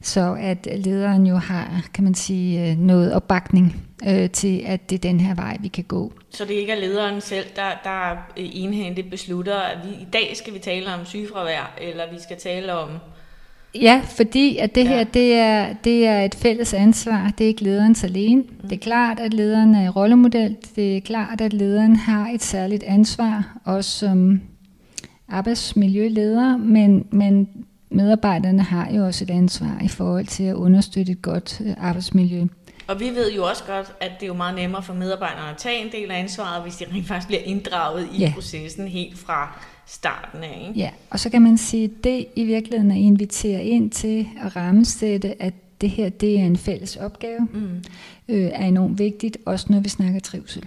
[0.00, 4.96] Så at lederen jo har, kan man sige, øh, noget opbakning øh, til, at det
[4.96, 6.12] er den her vej, vi kan gå.
[6.30, 8.16] Så det ikke er lederen selv, der, der øh,
[8.52, 12.74] enhændigt beslutter, at vi, i dag skal vi tale om sygefravær, eller vi skal tale
[12.74, 12.90] om
[13.80, 14.88] Ja, fordi at det ja.
[14.88, 17.32] her det er, det er et fælles ansvar.
[17.38, 18.42] Det er ikke lederens alene.
[18.42, 18.68] Mm.
[18.68, 20.56] Det er klart, at lederen er rollemodel.
[20.76, 24.40] Det er klart, at lederen har et særligt ansvar, også som
[25.28, 27.48] arbejdsmiljøleder, men, men
[27.90, 32.46] medarbejderne har jo også et ansvar i forhold til at understøtte et godt øh, arbejdsmiljø.
[32.86, 35.56] Og vi ved jo også godt, at det er jo meget nemmere for medarbejderne at
[35.56, 38.32] tage en del af ansvaret, hvis de rent faktisk bliver inddraget i ja.
[38.34, 40.64] processen helt fra starten af.
[40.68, 40.80] Ikke?
[40.80, 44.56] Ja, og så kan man sige, at det i virkeligheden er invitere ind til at
[44.56, 47.84] rammesætte, at det her det er en fælles opgave, mm.
[48.28, 50.64] øh, er enormt vigtigt, også når vi snakker trivsel.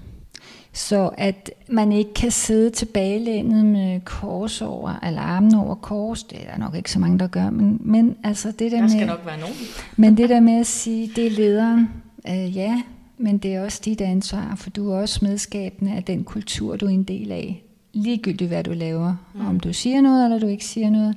[0.74, 6.38] Så at man ikke kan sidde tilbagelænet med kors over, eller armen over kors, det
[6.46, 9.00] er der nok ikke så mange, der gør, men, men altså det der, der skal
[9.00, 9.56] med, nok være nogen.
[9.98, 11.90] men det der med at sige, det er lederen,
[12.30, 12.82] øh, ja,
[13.18, 16.86] men det er også dit ansvar, for du er også medskabende af den kultur, du
[16.86, 19.16] er en del af ligegyldigt hvad du laver.
[19.34, 19.48] Mm.
[19.48, 21.16] Om du siger noget, eller du ikke siger noget.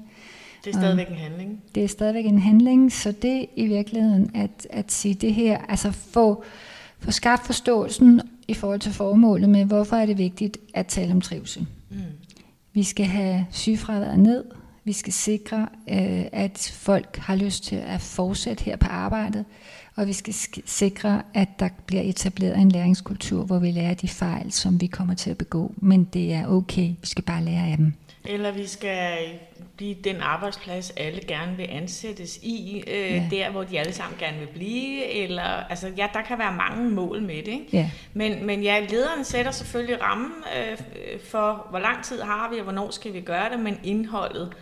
[0.65, 1.63] Det er stadigvæk en handling.
[1.75, 5.91] Det er stadigvæk en handling, så det i virkeligheden at, at sige det her, altså
[5.91, 6.45] få,
[6.99, 11.21] få skabt forståelsen i forhold til formålet med, hvorfor er det vigtigt at tale om
[11.21, 11.67] trivsel.
[11.91, 11.97] Mm.
[12.73, 14.45] Vi skal have sygefraværet ned,
[14.85, 19.45] vi skal sikre, øh, at folk har lyst til at fortsætte her på arbejdet,
[19.97, 20.35] og vi skal
[20.67, 25.15] sikre, at der bliver etableret en læringskultur, hvor vi lærer de fejl, som vi kommer
[25.15, 25.73] til at begå.
[25.77, 27.93] Men det er okay, vi skal bare lære af dem.
[28.25, 29.19] Eller vi skal
[29.77, 33.29] blive den arbejdsplads, alle gerne vil ansættes i, øh, ja.
[33.31, 35.05] der hvor de alle sammen gerne vil blive.
[35.05, 37.49] Eller, altså, ja, der kan være mange mål med det.
[37.49, 37.67] Ikke?
[37.73, 37.91] Ja.
[38.15, 40.79] Men, men ja, lederen sætter selvfølgelig rammen øh,
[41.25, 44.53] for, hvor lang tid har vi, og hvornår skal vi gøre det, men indholdet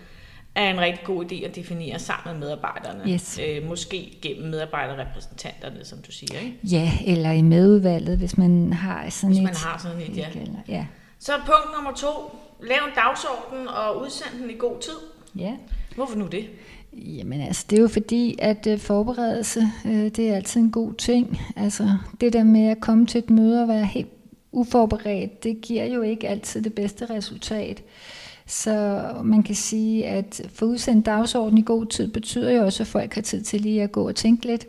[0.59, 3.13] er en rigtig god idé at definere sammen med medarbejderne.
[3.13, 3.41] Yes.
[3.49, 6.41] Øh, måske gennem medarbejderrepræsentanterne, som du siger.
[6.41, 6.59] Ikke?
[6.65, 9.45] Ja, eller i medudvalget, hvis man har sådan hvis et.
[9.45, 10.29] man har sådan et, ja.
[10.29, 10.87] Eller, ja.
[11.19, 12.09] Så punkt nummer to.
[12.63, 14.99] Lav en dagsorden og udsend den i god tid.
[15.37, 15.53] Ja.
[15.95, 16.47] Hvorfor nu det?
[16.93, 20.95] Jamen altså, det er jo fordi, at uh, forberedelse, uh, det er altid en god
[20.95, 21.41] ting.
[21.57, 21.89] Altså,
[22.21, 24.09] det der med at komme til et møde og være helt
[24.53, 27.83] uforberedt, det giver jo ikke altid det bedste resultat.
[28.49, 32.87] Så man kan sige, at få udsendt dagsorden i god tid betyder jo også, at
[32.87, 34.67] folk har tid til lige at gå og tænke lidt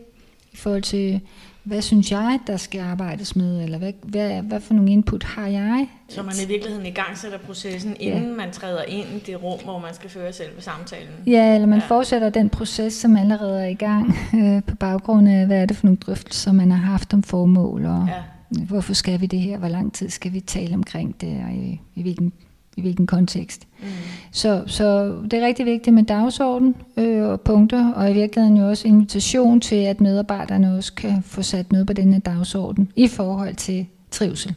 [0.51, 1.21] i forhold til,
[1.63, 5.47] hvad synes jeg, der skal arbejdes med, eller hvad, hvad, hvad for nogle input har
[5.47, 5.87] jeg?
[6.09, 8.35] Så man i virkeligheden i gang sætter processen, inden ja.
[8.35, 11.13] man træder ind i det rum, hvor man skal føre selve samtalen?
[11.27, 11.85] Ja, eller man ja.
[11.85, 15.77] fortsætter den proces, som allerede er i gang, øh, på baggrund af, hvad er det
[15.77, 18.63] for nogle drøftelser, man har haft om formål, og ja.
[18.63, 21.81] hvorfor skal vi det her, hvor lang tid skal vi tale omkring det, og i,
[21.95, 22.33] i hvilken
[22.79, 23.67] i hvilken kontekst.
[23.79, 23.87] Mm.
[24.31, 28.69] Så, så det er rigtig vigtigt med dagsorden øh, og punkter, og i virkeligheden jo
[28.69, 33.55] også invitation til, at medarbejderne også kan få sat noget på denne dagsorden i forhold
[33.55, 34.55] til trivsel.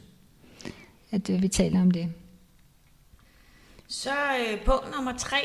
[1.10, 2.08] At øh, vi taler om det.
[3.88, 5.36] Så øh, punkt nummer tre.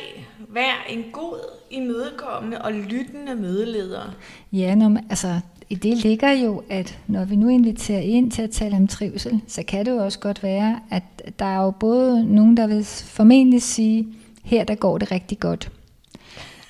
[0.49, 4.15] Vær en god, imødekommende og lyttende mødeleder.
[4.51, 8.41] Ja, når man, altså i det ligger jo, at når vi nu inviterer ind til
[8.41, 11.03] at tale om trivsel, så kan det jo også godt være, at
[11.39, 14.07] der er jo både nogen, der vil formentlig sige,
[14.43, 15.71] her der går det rigtig godt.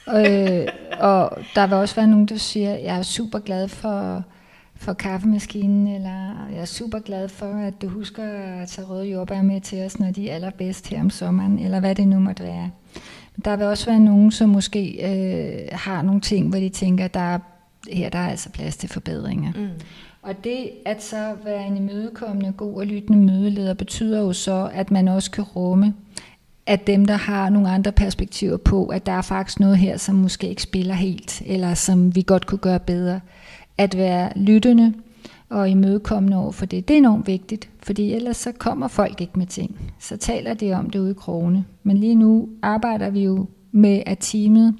[0.09, 0.67] øh,
[0.99, 4.23] og der vil også være nogen, der siger, jeg er super glad for,
[4.75, 8.23] for kaffemaskinen, eller jeg er super glad for, at du husker
[8.61, 11.79] at tage røde jordbær med til os, når de er allerbedst her om sommeren, eller
[11.79, 12.71] hvad det nu måtte være.
[13.45, 17.19] Der vil også være nogen, som måske øh, har nogle ting, hvor de tænker, der
[17.19, 17.39] er
[17.93, 19.53] her der er altså plads til forbedringer.
[19.55, 19.67] Mm.
[20.21, 24.91] Og det at så være en imødekommende, god og lyttende mødeleder, betyder jo så, at
[24.91, 25.93] man også kan rumme,
[26.65, 30.15] at dem, der har nogle andre perspektiver på, at der er faktisk noget her, som
[30.15, 33.19] måske ikke spiller helt, eller som vi godt kunne gøre bedre.
[33.77, 34.93] At være lyttende
[35.49, 39.39] og imødekommende over for det, det er enormt vigtigt, fordi ellers så kommer folk ikke
[39.39, 39.79] med ting.
[39.99, 41.65] Så taler de om det ude i krone.
[41.83, 44.75] Men lige nu arbejder vi jo med, at teamet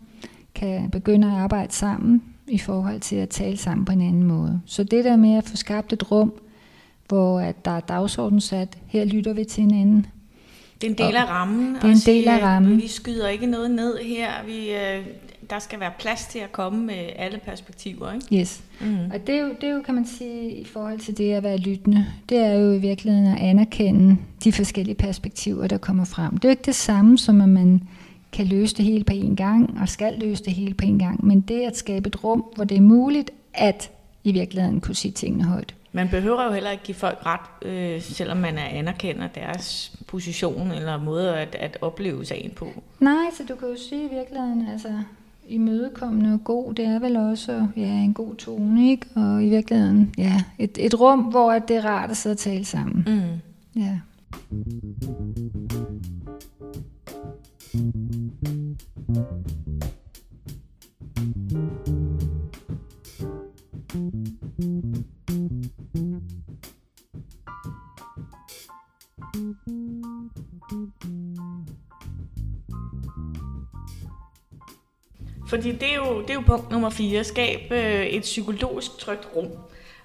[0.55, 4.61] kan begynde at arbejde sammen i forhold til at tale sammen på en anden måde.
[4.65, 6.33] Så det der med at få skabt et rum,
[7.07, 10.05] hvor at der er dagsorden sat, her lytter vi til hinanden.
[10.81, 11.75] Det er en del af rammen.
[11.75, 12.81] Det er en del af rammen.
[12.81, 14.29] Vi skyder ikke noget ned her.
[14.45, 15.05] Vi, øh,
[15.49, 18.13] der skal være plads til at komme med alle perspektiver.
[18.13, 18.41] Ikke?
[18.41, 18.63] Yes.
[18.81, 18.97] Mm.
[19.13, 21.43] Og det er, jo, det er jo, kan man sige, i forhold til det at
[21.43, 26.37] være lyttende, det er jo i virkeligheden at anerkende de forskellige perspektiver, der kommer frem.
[26.37, 27.81] Det er jo ikke det samme som, at man
[28.37, 31.25] kan løse det hele på en gang, og skal løse det hele på en gang,
[31.25, 33.91] men det at skabe et rum, hvor det er muligt at
[34.23, 35.75] i virkeligheden kunne sige tingene højt.
[35.91, 40.71] Man behøver jo heller ikke give folk ret, øh, selvom man er anerkender deres position
[40.71, 42.67] eller måde at, at opleve sagen på.
[42.99, 44.89] Nej, så du kan jo sige i virkeligheden, altså
[45.47, 49.07] imødekommende og god, det er vel også ja, en god tone, ikke?
[49.15, 52.65] Og i virkeligheden, ja, et, et rum, hvor det er rart at sidde og tale
[52.65, 53.03] sammen.
[53.07, 53.81] Mm.
[53.81, 53.99] Ja.
[59.07, 59.15] Fordi
[75.71, 77.23] det er jo, det er jo punkt nummer 4.
[77.23, 79.47] Skab øh, et psykologisk trygt rum,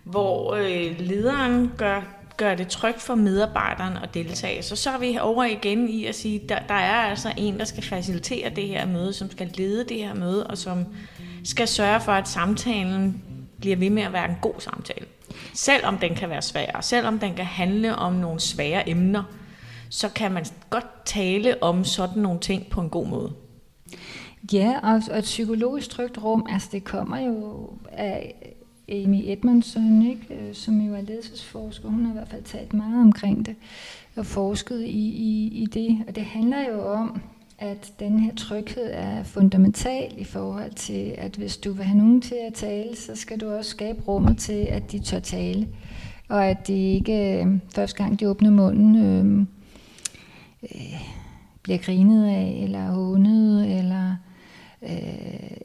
[0.04, 4.62] hvor øh, lederen gør, gør det trygt for medarbejderen at deltage.
[4.62, 7.64] Så så er vi over igen i at sige, der, der er altså en, der
[7.64, 10.86] skal facilitere det her møde, som skal lede det her møde, og som
[11.44, 13.22] skal sørge for, at samtalen
[13.60, 15.06] bliver ved med at være en god samtale.
[15.54, 19.22] Selvom den kan være svær, selvom den kan handle om nogle svære emner,
[19.90, 23.32] så kan man godt tale om sådan nogle ting på en god måde.
[24.52, 28.34] Ja, og, og et psykologisk trygt rum, altså det kommer jo af
[28.92, 30.34] Amy Edmondson, ikke?
[30.34, 31.88] Øh, som jo er ledelsesforsker.
[31.88, 33.54] Hun har i hvert fald talt meget omkring det
[34.16, 35.98] og forsket i, i, i det.
[36.08, 37.20] Og det handler jo om,
[37.58, 42.20] at den her tryghed er fundamental i forhold til, at hvis du vil have nogen
[42.20, 45.68] til at tale, så skal du også skabe rummet til, at de tør tale.
[46.28, 49.46] Og at det ikke øh, første gang de åbner munden øh,
[50.62, 51.00] øh,
[51.62, 54.16] bliver grinet af, eller hånet, eller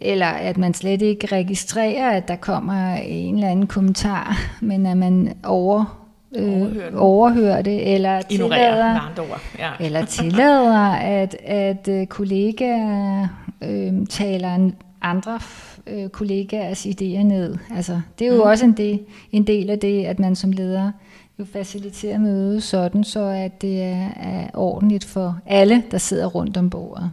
[0.02, 4.98] eller at man slet ikke registrerer, at der kommer en eller anden kommentar, men at
[4.98, 9.14] man over, øh, overhører, overhører det, eller tillader,
[9.60, 9.72] ja.
[9.80, 13.28] eller tillader at, at øh, kollegaer
[13.64, 15.40] øh, taler andre
[15.88, 17.58] øh, kollegaers idéer ned.
[17.76, 18.50] Altså, det er jo mm.
[18.50, 19.00] også en del,
[19.32, 20.92] en del af det, at man som leder
[21.40, 26.58] jo faciliterer mødet sådan, så at det er, er ordentligt for alle, der sidder rundt
[26.58, 27.12] om bordet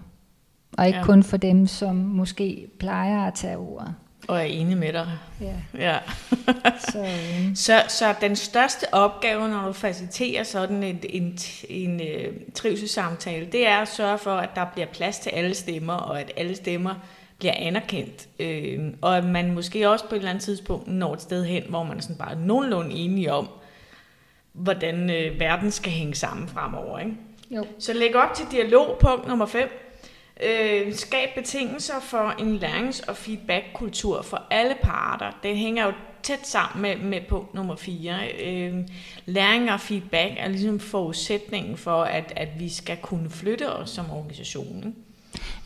[0.78, 1.04] og ikke ja.
[1.04, 3.94] kun for dem, som måske plejer at tage ordet.
[4.28, 5.08] Og er enig med dig.
[5.40, 5.54] Ja.
[5.78, 5.98] ja.
[6.92, 7.56] så, øh.
[7.56, 13.68] så, så den største opgave, når du faciliterer sådan en, en, en uh, trivselssamtale, det
[13.68, 16.94] er at sørge for, at der bliver plads til alle stemmer, og at alle stemmer
[17.38, 18.28] bliver anerkendt.
[18.40, 21.62] Øh, og at man måske også på et eller andet tidspunkt når et sted hen,
[21.68, 23.48] hvor man er sådan bare nogenlunde enige om,
[24.52, 26.98] hvordan øh, verden skal hænge sammen fremover.
[26.98, 27.12] Ikke?
[27.50, 27.66] Jo.
[27.78, 29.83] Så læg op til dialog, punkt nummer 5.
[30.46, 35.38] Øh, skab betingelser for en lærings- og feedbackkultur for alle parter.
[35.42, 38.14] Det hænger jo tæt sammen med, med punkt nummer 4.
[38.46, 38.74] Øh,
[39.26, 44.10] læring og feedback er ligesom forudsætningen for, at, at vi skal kunne flytte os som
[44.10, 44.94] organisation.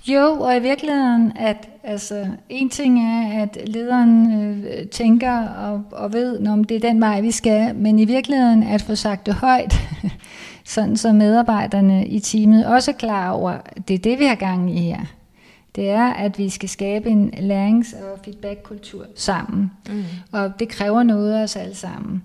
[0.06, 6.12] Jo, og i virkeligheden, at altså, en ting er, at lederen øh, tænker og, og
[6.12, 9.34] ved, om det er den vej, vi skal, men i virkeligheden at få sagt det
[9.34, 9.74] højt,
[10.68, 14.34] sådan så medarbejderne i teamet også er klar over, at det er det, vi har
[14.34, 15.00] gang i her.
[15.74, 19.70] Det er, at vi skal skabe en lærings- og feedback-kultur sammen.
[19.88, 20.04] Mm.
[20.32, 22.22] Og det kræver noget af os alle sammen.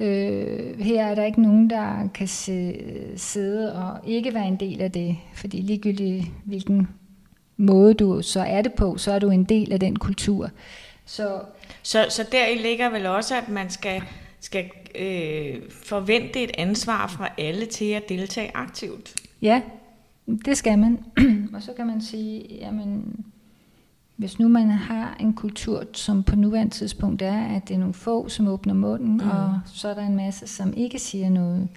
[0.00, 2.76] Øh, her er der ikke nogen, der kan se,
[3.16, 6.88] sidde og ikke være en del af det, fordi ligegyldigt hvilken
[7.56, 10.50] måde du så er det på, så er du en del af den kultur.
[11.04, 11.40] Så,
[11.82, 14.02] så, så der ligger vel også, at man skal,
[14.40, 19.14] skal øh, forvente et ansvar fra alle til at deltage aktivt.
[19.42, 19.62] Ja,
[20.44, 21.04] det skal man.
[21.54, 23.24] og så kan man sige, jamen,
[24.16, 27.94] hvis nu man har en kultur, som på nuværende tidspunkt er, at det er nogle
[27.94, 29.30] få, som åbner munden, mm.
[29.30, 31.68] og så er der en masse, som ikke siger noget,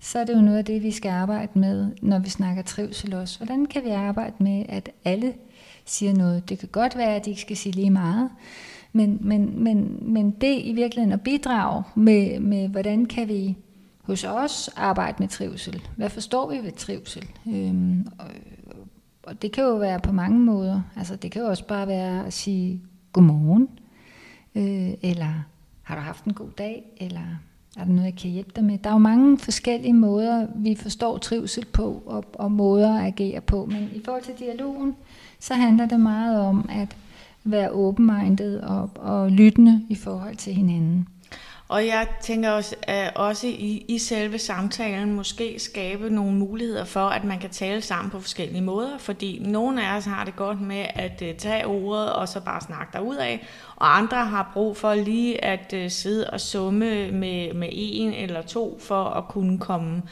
[0.00, 3.14] så er det jo noget af det, vi skal arbejde med, når vi snakker trivsel
[3.14, 3.38] også.
[3.38, 5.34] Hvordan kan vi arbejde med, at alle
[5.84, 6.48] siger noget?
[6.48, 8.30] Det kan godt være, at de ikke skal sige lige meget,
[8.92, 13.56] men, men, men, men det i virkeligheden at bidrage med, med, hvordan kan vi
[14.02, 15.82] hos os arbejde med trivsel?
[15.96, 17.28] Hvad forstår vi ved trivsel?
[17.48, 18.26] Øhm, og,
[19.22, 20.82] og det kan jo være på mange måder.
[20.96, 22.80] Altså det kan jo også bare være at sige
[23.12, 23.68] godmorgen,
[24.54, 25.44] øh, eller
[25.82, 27.38] har du haft en god dag, eller
[27.76, 28.78] Er der noget, jeg kan hjælpe dig med?
[28.78, 33.40] Der er jo mange forskellige måder, vi forstår trivsel på, og, og måder at agere
[33.40, 33.64] på.
[33.64, 34.96] Men i forhold til dialogen,
[35.40, 36.96] så handler det meget om at
[37.44, 41.08] være open-minded og, og lyttende i forhold til hinanden.
[41.72, 47.06] Og jeg tænker også, at også i, i selve samtalen måske skabe nogle muligheder for,
[47.06, 50.60] at man kan tale sammen på forskellige måder, fordi nogle af os har det godt
[50.60, 54.94] med at uh, tage ordet og så bare snakke af, og andre har brug for
[54.94, 60.02] lige at uh, sidde og summe med, med en eller to for at kunne komme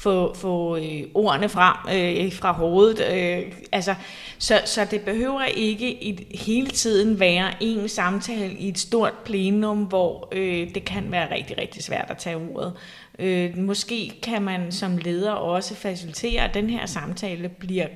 [0.00, 3.00] få, få øh, ordene frem øh, fra hovedet.
[3.12, 3.94] Øh, altså,
[4.38, 9.78] så, så det behøver ikke i, hele tiden være en samtale i et stort plenum,
[9.78, 12.72] hvor øh, det kan være rigtig, rigtig svært at tage ordet.
[13.18, 17.86] Øh, måske kan man som leder også facilitere, at den her samtale bliver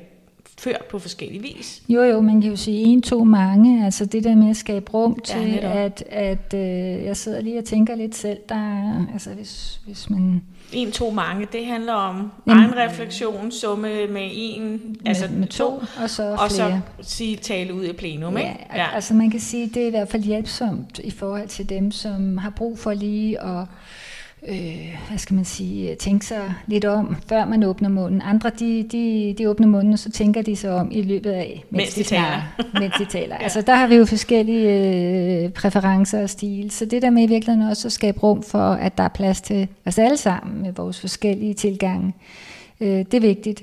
[0.59, 1.83] ført på forskellige vis.
[1.89, 3.85] Jo, jo, man kan jo sige en, to, mange.
[3.85, 7.59] Altså det der med at skabe rum til, ja, at, at øh, jeg sidder lige
[7.59, 10.43] og tænker lidt selv, der, altså hvis, hvis man
[10.73, 15.47] en, to, mange, det handler om Jamen, egen refleksion, summe med en, med, altså med
[15.47, 18.37] to, og så og så sige, tale ud i plenum.
[18.37, 18.65] Ja, ikke?
[18.75, 21.91] ja, altså man kan sige, det er i hvert fald hjælpsomt i forhold til dem,
[21.91, 23.67] som har brug for lige at
[24.49, 28.23] øh, hvad skal man sige, tænke sig lidt om, før man åbner munden.
[28.23, 31.65] Andre, de, de, de åbner munden, og så tænker de sig om i løbet af,
[31.71, 32.55] mens, mens de, de taler.
[32.81, 33.37] mens de taler.
[33.41, 33.43] ja.
[33.43, 34.69] Altså, der har vi jo forskellige
[35.45, 36.71] øh, præferencer og stil.
[36.71, 39.41] Så det der med i virkeligheden også at skabe rum for, at der er plads
[39.41, 42.15] til os alle sammen med vores forskellige tilgange,
[42.81, 43.63] øh, det er vigtigt.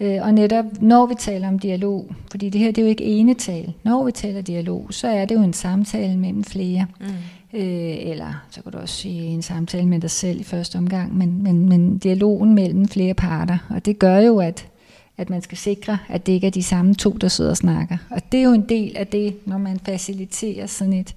[0.00, 3.04] Øh, og netop når vi taler om dialog, fordi det her det er jo ikke
[3.04, 6.86] enetal, når vi taler dialog, så er det jo en samtale mellem flere.
[7.00, 7.06] Mm.
[7.54, 11.18] Øh, eller så kan du også sige en samtale med dig selv i første omgang,
[11.18, 13.58] men, men, men dialogen mellem flere parter.
[13.70, 14.68] Og det gør jo, at,
[15.16, 17.96] at man skal sikre, at det ikke er de samme to, der sidder og snakker.
[18.10, 21.14] Og det er jo en del af det, når man faciliterer sådan et,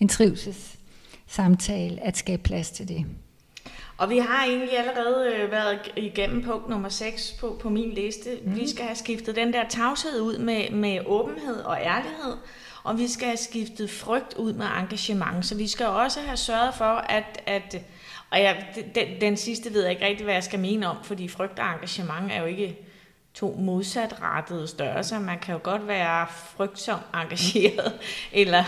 [0.00, 3.06] en trivselssamtale, at skabe plads til det.
[3.98, 8.30] Og vi har egentlig allerede øh, været igennem punkt nummer 6 på, på min liste.
[8.44, 8.56] Mm.
[8.56, 12.34] Vi skal have skiftet den der tavshed ud med, med åbenhed og ærlighed
[12.84, 15.46] og vi skal have skiftet frygt ud med engagement.
[15.46, 17.76] Så vi skal også have sørget for, at, at
[18.30, 18.54] og ja,
[18.94, 21.66] den, den sidste ved jeg ikke rigtig, hvad jeg skal mene om, fordi frygt og
[21.74, 22.78] engagement er jo ikke
[23.34, 25.20] to modsatrettede størrelser.
[25.20, 26.26] Man kan jo godt være
[26.56, 27.92] frygtsom engageret,
[28.32, 28.64] eller,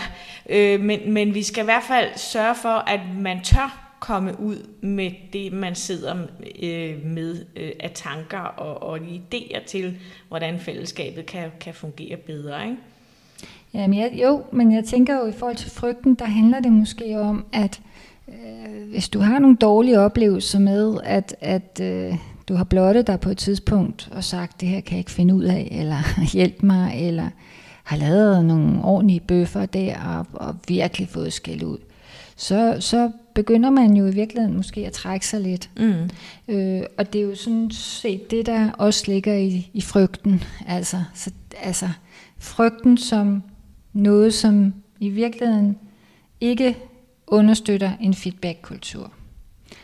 [0.49, 4.67] øh, men, men vi skal i hvert fald sørge for, at man tør komme ud
[4.81, 6.15] med det, man sidder
[6.63, 12.63] øh, med øh, af tanker og, og idéer til, hvordan fællesskabet kan, kan fungere bedre.
[12.63, 12.77] Ikke?
[13.73, 17.19] Jamen, jeg, jo, men jeg tænker jo i forhold til frygten, der handler det måske
[17.19, 17.81] om, at
[18.27, 22.15] øh, hvis du har nogle dårlige oplevelser med, at, at øh,
[22.47, 25.35] du har blottet dig på et tidspunkt og sagt, det her kan jeg ikke finde
[25.35, 25.97] ud af, eller
[26.35, 27.29] hjælp mig, eller
[27.83, 31.77] har lavet nogle ordentlige bøffer der og, og virkelig fået skæld ud,
[32.35, 35.69] så, så begynder man jo i virkeligheden måske at trække sig lidt.
[35.77, 36.09] Mm.
[36.47, 40.43] Øh, og det er jo sådan set det, der også ligger i, i frygten.
[40.67, 41.31] Altså, så,
[41.63, 41.89] altså
[42.37, 43.43] frygten som
[43.97, 45.77] noget, som i virkeligheden
[46.41, 46.77] ikke
[47.27, 49.11] understøtter en feedback-kultur.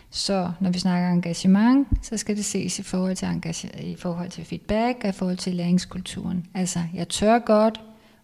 [0.09, 4.29] Så når vi snakker engagement, så skal det ses i forhold til, engage- i forhold
[4.29, 6.45] til feedback og i forhold til læringskulturen.
[6.53, 7.81] Altså, jeg tør godt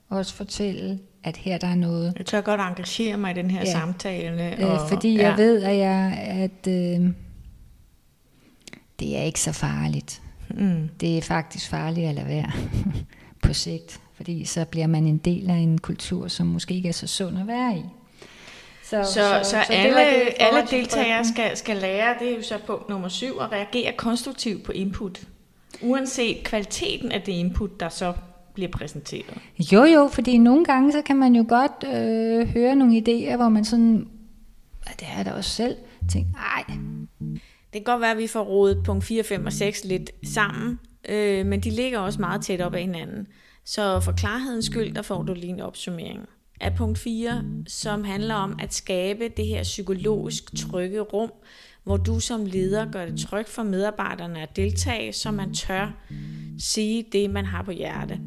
[0.09, 2.13] også fortælle, at her der er noget.
[2.17, 3.71] Jeg tør godt engagere mig i den her ja.
[3.71, 4.57] samtale.
[4.57, 5.29] Øh, og, øh, fordi ja.
[5.29, 7.09] jeg ved, at, jeg, at øh,
[8.99, 10.21] det er ikke så farligt.
[10.49, 10.89] Mm.
[10.99, 12.51] Det er faktisk farligt at lade være
[13.43, 16.93] på sigt fordi så bliver man en del af en kultur, som måske ikke er
[16.93, 17.83] så sund at være i.
[18.83, 22.41] Så, så, så, så, så alle, det, alle deltagere skal, skal lære, det er jo
[22.41, 25.21] så på nummer syv, at reagere konstruktivt på input,
[25.81, 28.13] uanset kvaliteten af det input, der så
[28.53, 29.37] bliver præsenteret.
[29.71, 33.49] Jo jo, fordi nogle gange så kan man jo godt øh, høre nogle idéer, hvor
[33.49, 34.07] man sådan,
[34.99, 35.75] det er der også selv,
[36.11, 36.63] tænker, ej.
[37.73, 40.79] Det kan godt være, at vi får rodet punkt 4, 5 og 6 lidt sammen,
[41.09, 43.27] øh, men de ligger også meget tæt op ad hinanden.
[43.65, 46.29] Så for klarhedens skyld, der får du lige en opsummering
[46.61, 51.31] af punkt 4, som handler om at skabe det her psykologisk trygge rum,
[51.83, 55.91] hvor du som leder gør det trygt for medarbejderne at deltage, så man tør
[56.59, 58.19] sige det, man har på hjerte.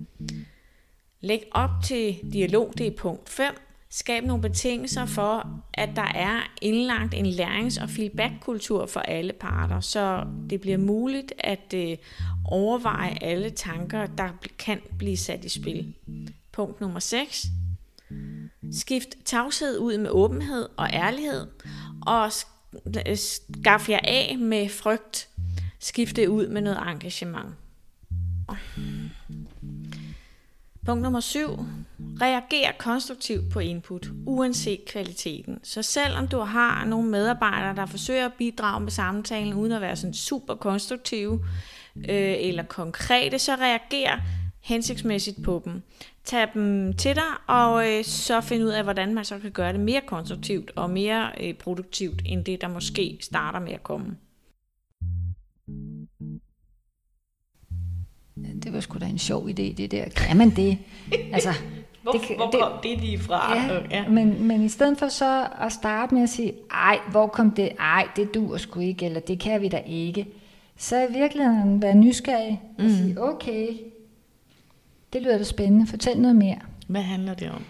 [1.20, 3.54] Læg op til dialog, det er punkt 5,
[3.94, 9.80] Skab nogle betingelser for, at der er indlagt en lærings- og feedbackkultur for alle parter,
[9.80, 11.96] så det bliver muligt at øh,
[12.44, 14.28] overveje alle tanker, der
[14.58, 15.94] kan blive sat i spil.
[16.52, 17.46] Punkt nummer 6.
[18.72, 21.46] Skift tavshed ud med åbenhed og ærlighed,
[22.06, 22.30] og
[23.08, 25.28] øh, skaff jer af med frygt.
[25.78, 27.54] Skift det ud med noget engagement.
[30.86, 31.58] Punkt nummer 7.
[32.20, 35.58] Reager konstruktivt på input, uanset kvaliteten.
[35.62, 39.96] Så selvom du har nogle medarbejdere, der forsøger at bidrage med samtalen, uden at være
[39.96, 41.44] sådan super konstruktive
[41.96, 44.18] øh, eller konkrete, så reager
[44.60, 45.82] hensigtsmæssigt på dem.
[46.24, 49.72] Tag dem til dig, og øh, så find ud af, hvordan man så kan gøre
[49.72, 54.16] det mere konstruktivt og mere øh, produktivt, end det, der måske starter med at komme.
[58.36, 60.08] Det var sgu da en sjov idé, det der.
[60.08, 60.78] Kan man det?
[61.32, 61.52] Altså,
[62.02, 63.56] hvor, det, hvor det, kom det lige fra?
[63.56, 64.08] Ja, ja.
[64.08, 67.68] Men, men i stedet for så at starte med at sige, ej, hvor kom det?
[67.78, 70.26] Ej, det duer sgu ikke, eller det kan vi da ikke.
[70.76, 72.90] Så i virkeligheden være nysgerrig og mm.
[72.90, 73.68] sige, okay,
[75.12, 76.58] det lyder da spændende, fortæl noget mere.
[76.86, 77.62] Hvad handler det om?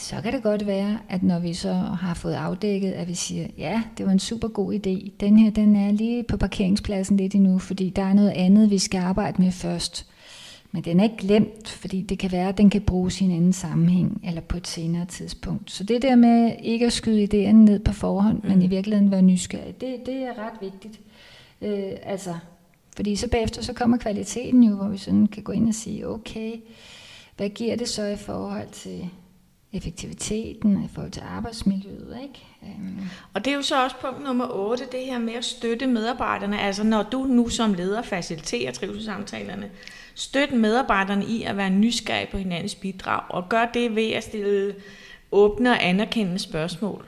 [0.00, 3.46] Så kan det godt være, at når vi så har fået afdækket, at vi siger,
[3.58, 5.10] ja, det var en super god idé.
[5.20, 8.78] Den her, den er lige på parkeringspladsen lidt endnu, fordi der er noget andet, vi
[8.78, 10.06] skal arbejde med først.
[10.72, 13.30] Men den er ikke glemt, fordi det kan være, at den kan bruges i en
[13.30, 15.70] anden sammenhæng, eller på et senere tidspunkt.
[15.70, 18.48] Så det der med ikke at skyde idéerne ned på forhånd, mm.
[18.48, 21.00] men i virkeligheden være nysgerrig, det, det er ret vigtigt.
[21.62, 22.34] Øh, altså,
[22.96, 26.08] fordi så bagefter så kommer kvaliteten jo, hvor vi sådan kan gå ind og sige,
[26.08, 26.52] okay,
[27.36, 29.10] hvad giver det så i forhold til
[29.72, 32.46] effektiviteten, i forhold til arbejdsmiljøet, ikke?
[32.62, 33.00] Øhm.
[33.34, 36.60] Og det er jo så også punkt nummer 8, det her med at støtte medarbejderne.
[36.60, 39.70] Altså når du nu som leder faciliterer trivselssamtalerne,
[40.14, 44.74] støt medarbejderne i at være nysgerrige på hinandens bidrag, og gør det ved at stille
[45.32, 47.04] åbne og anerkendende spørgsmål.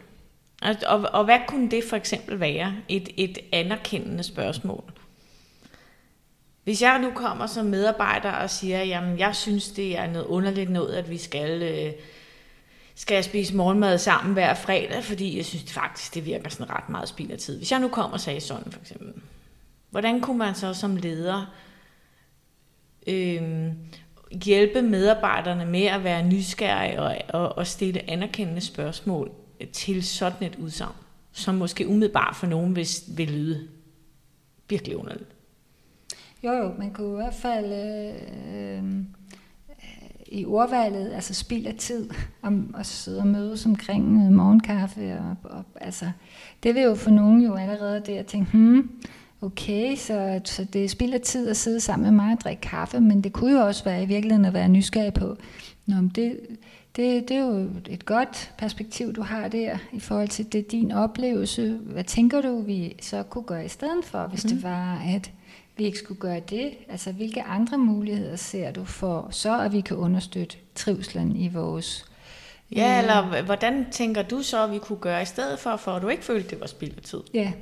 [0.62, 2.74] Og, og, og hvad kunne det for eksempel være?
[2.88, 4.84] Et, et anerkendende spørgsmål.
[6.64, 10.70] Hvis jeg nu kommer som medarbejder og siger, jamen jeg synes, det er noget underligt
[10.70, 11.92] noget, at vi skal, øh,
[12.94, 16.88] skal jeg spise morgenmad sammen hver fredag, fordi jeg synes faktisk, det virker sådan ret
[16.88, 17.56] meget spild af tid.
[17.56, 19.12] Hvis jeg nu kommer og sagde sådan for eksempel,
[19.90, 21.54] hvordan kunne man så som leder
[23.06, 23.72] øh,
[24.44, 29.30] hjælpe medarbejderne med at være nysgerrige og, og, og stille anerkendende spørgsmål
[29.72, 30.94] til sådan et udsagn,
[31.32, 32.86] som måske umiddelbart for nogen vil,
[33.16, 33.68] vil lyde
[34.68, 35.30] virkelig underligt.
[36.44, 38.14] Jo, jo, man kunne i hvert fald øh,
[38.54, 39.04] øh,
[40.32, 42.10] i ordvalget, altså spild af tid,
[42.42, 45.18] om at sidde og mødes omkring øh, morgenkaffe.
[45.18, 46.10] Og, og, altså,
[46.62, 48.90] det vil jo for nogen jo allerede der tænke, hmm,
[49.40, 52.60] okay, så, så det er spild af tid at sidde sammen med mig og drikke
[52.60, 55.36] kaffe, men det kunne jo også være i virkeligheden at være nysgerrig på,
[55.86, 56.40] Nå, men det,
[56.96, 60.92] det, det er jo et godt perspektiv, du har der i forhold til det, din
[60.92, 61.78] oplevelse.
[61.82, 64.48] Hvad tænker du, vi så kunne gøre i stedet for, hvis mm.
[64.48, 64.64] det mhm.
[64.64, 65.30] var, at
[65.76, 66.72] vi ikke skulle gøre det?
[66.88, 72.04] Altså, hvilke andre muligheder ser du for, så at vi kan understøtte trivslen i vores...
[72.76, 75.92] Ja, øh, eller hvordan tænker du så, at vi kunne gøre i stedet for, for
[75.92, 77.20] at du ikke følte, det var spild af tid?
[77.34, 77.52] Ja,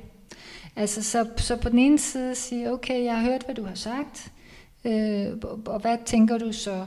[0.75, 3.75] altså så, så på den ene side sige, okay, jeg har hørt, hvad du har
[3.75, 4.31] sagt,
[4.85, 5.27] øh,
[5.65, 6.85] og hvad tænker du så,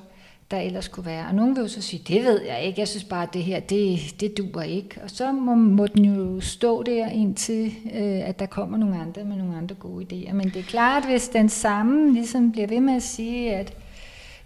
[0.51, 1.27] der ellers kunne være.
[1.27, 3.43] Og nogen vil jo så sige, det ved jeg ikke, jeg synes bare, at det
[3.43, 5.01] her, det, det duer ikke.
[5.03, 9.25] Og så må, må den jo stå der indtil, øh, at der kommer nogle andre
[9.25, 10.33] med nogle andre gode idéer.
[10.33, 13.77] Men det er klart, hvis den samme ligesom bliver ved med at sige, at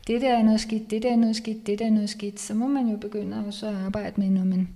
[0.06, 2.40] det der er noget skidt, det der er noget skidt, det der er noget skidt,
[2.40, 4.68] så må man jo begynde at så arbejde med, når man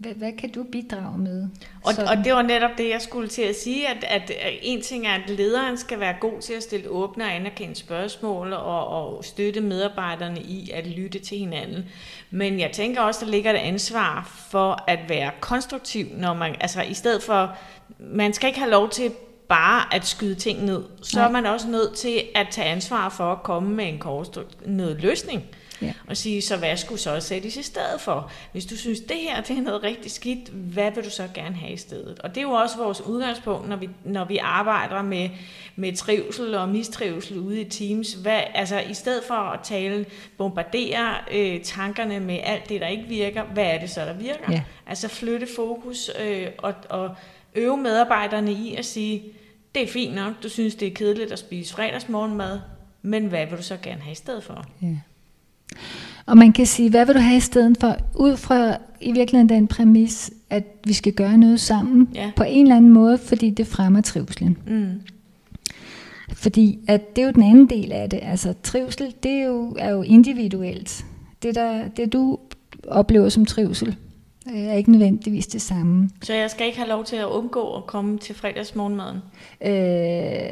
[0.00, 1.48] hvad, hvad kan du bidrage med?
[1.84, 4.32] Og, og det var netop det, jeg skulle til at sige, at, at
[4.62, 8.52] en ting er, at lederen skal være god til at stille åbne og anerkendte spørgsmål
[8.52, 11.84] og, og støtte medarbejderne i at lytte til hinanden.
[12.30, 16.82] Men jeg tænker også, der ligger et ansvar for at være konstruktiv, når man, altså
[16.82, 17.56] i stedet for,
[17.98, 19.12] man skal ikke have lov til
[19.48, 21.28] bare at skyde ting ned, så Nej.
[21.28, 24.02] er man også nødt til at tage ansvar for at komme med en
[24.66, 25.44] noget løsning.
[25.82, 25.92] Ja.
[26.08, 28.30] Og sige, så hvad skulle så sættes i stedet for?
[28.52, 31.56] Hvis du synes, det her det er noget rigtig skidt, hvad vil du så gerne
[31.56, 32.18] have i stedet?
[32.18, 35.28] Og det er jo også vores udgangspunkt, når vi, når vi arbejder med,
[35.76, 38.12] med trivsel og mistrivsel ude i teams.
[38.12, 40.06] Hvad, altså i stedet for at tale,
[40.38, 44.52] bombardere øh, tankerne med alt det, der ikke virker, hvad er det så, der virker?
[44.52, 44.62] Ja.
[44.86, 47.14] Altså flytte fokus øh, og, og
[47.54, 49.22] øve medarbejderne i at sige,
[49.74, 52.60] det er fint nok, du synes, det er kedeligt at spise fredagsmorgenmad,
[53.02, 54.64] men hvad vil du så gerne have i stedet for?
[54.82, 54.96] Ja.
[56.26, 57.96] Og man kan sige, hvad vil du have i stedet for?
[58.16, 62.30] Ud fra i virkeligheden den præmis, at vi skal gøre noget sammen ja.
[62.36, 64.58] på en eller anden måde, fordi det fremmer trivselen.
[64.66, 65.00] Mm.
[66.32, 68.20] Fordi at det er jo den anden del af det.
[68.22, 71.04] Altså trivsel, det er jo, er jo individuelt.
[71.42, 72.38] Det, der, det du
[72.88, 73.96] oplever som trivsel,
[74.46, 76.10] er ikke nødvendigvis det samme.
[76.22, 79.18] Så jeg skal ikke have lov til at undgå at komme til fredagsmorgenmaden?
[79.66, 80.50] Øh,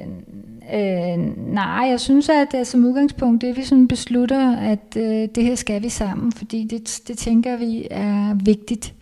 [0.74, 1.18] øh,
[1.54, 5.54] nej, jeg synes, at det som udgangspunkt, det vi sådan beslutter, at øh, det her
[5.54, 8.94] skal vi sammen, fordi det, det tænker vi er vigtigt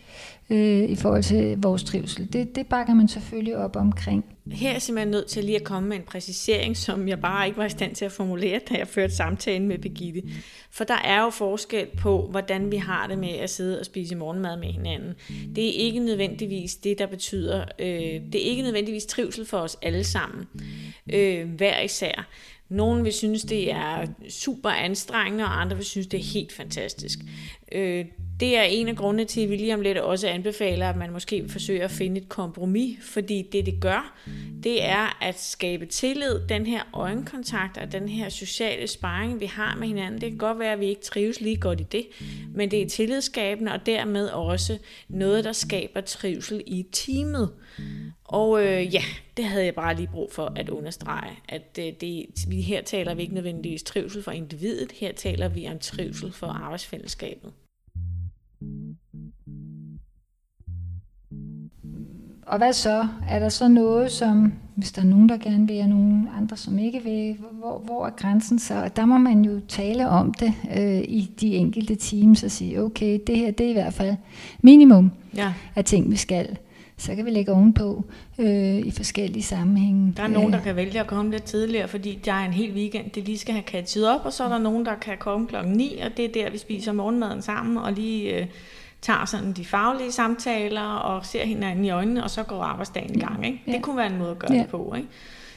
[0.50, 2.32] øh, i forhold til vores trivsel.
[2.32, 4.24] Det, det bakker man selvfølgelig op omkring.
[4.52, 7.46] her er jeg simpelthen nødt til lige at komme med en præcisering, som jeg bare
[7.46, 10.22] ikke var i stand til at formulere, da jeg førte samtalen med Begitte.
[10.70, 14.16] For der er jo forskel på, hvordan vi har det med at sidde og spise
[14.16, 15.14] morgenmad med hinanden.
[15.56, 17.86] Det er ikke nødvendigvis det, der betyder, øh,
[18.32, 20.46] det er ikke nødvendigvis trivsel for os alle sammen,
[21.12, 22.28] øh, hver især.
[22.68, 27.18] Nogle vil synes, det er super anstrengende, og andre vil synes, det er helt fantastisk.
[27.72, 28.04] Øh,
[28.40, 31.12] det er en af grundene til, at vi lige om lidt også anbefaler, at man
[31.12, 34.18] måske forsøger at finde et kompromis, fordi det, det gør,
[34.62, 39.76] det er at skabe tillid, den her øjenkontakt og den her sociale sparring, vi har
[39.76, 40.20] med hinanden.
[40.20, 42.06] Det kan godt være, at vi ikke trives lige godt i det,
[42.54, 44.78] men det er tillidsskabende, og dermed også
[45.08, 47.52] noget, der skaber trivsel i teamet.
[48.24, 49.02] Og øh, ja,
[49.36, 53.14] det havde jeg bare lige brug for at understrege, at øh, det, vi her taler
[53.14, 57.52] vi ikke nødvendigvis trivsel for individet, her taler vi om trivsel for arbejdsfællesskabet.
[62.46, 63.08] Og hvad så?
[63.28, 66.56] Er der så noget, som, hvis der er nogen, der gerne vil, og nogen andre,
[66.56, 68.82] som ikke vil, hvor, hvor er grænsen så?
[68.82, 72.82] Og der må man jo tale om det øh, i de enkelte teams og sige,
[72.82, 74.16] okay, det her det er i hvert fald
[74.62, 75.52] minimum ja.
[75.76, 76.58] af ting, vi skal.
[76.98, 78.04] Så kan vi lægge ovenpå
[78.38, 80.12] øh, i forskellige sammenhænge.
[80.16, 82.72] Der er nogen, der kan vælge at komme lidt tidligere, fordi der er en hel
[82.72, 85.46] weekend, det lige skal have catchet op, og så er der nogen, der kan komme
[85.46, 88.40] klokken 9, og det er der, vi spiser morgenmaden sammen, og lige...
[88.40, 88.46] Øh,
[89.02, 93.18] tager sådan de faglige samtaler og ser hinanden i øjnene, og så går arbejdsdagen i
[93.18, 93.46] gang.
[93.46, 93.62] Ikke?
[93.66, 93.72] Ja.
[93.72, 94.58] Det kunne være en måde at gøre ja.
[94.58, 94.94] det på.
[94.96, 95.08] Ikke?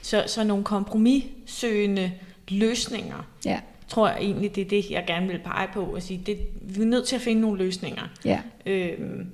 [0.01, 2.11] Så, så nogle kompromissøgende
[2.47, 3.59] løsninger, ja.
[3.87, 5.93] tror jeg egentlig, det er det, jeg gerne vil pege på.
[5.93, 8.03] At sige, det, vi er nødt til at finde nogle løsninger.
[8.25, 8.39] Ja.
[8.65, 9.27] Øhm,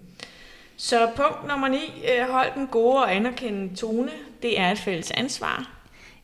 [0.77, 4.11] så punkt nummer 9, øh, hold den gode og anerkendende tone.
[4.41, 5.71] Det er et fælles ansvar.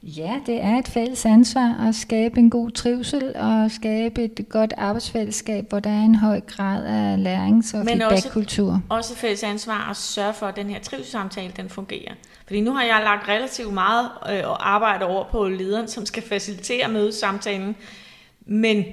[0.03, 4.73] Ja, det er et fælles ansvar at skabe en god trivsel og skabe et godt
[4.77, 8.71] arbejdsfællesskab, hvor der er en høj grad af lærings- og feedbackkultur.
[8.71, 12.13] Også, også fælles ansvar at sørge for, at den her trivselssamtale den fungerer.
[12.45, 16.87] Fordi nu har jeg lagt relativt meget øh, arbejde over på lederen, som skal facilitere
[16.87, 17.75] mødesamtalen.
[18.45, 18.85] Men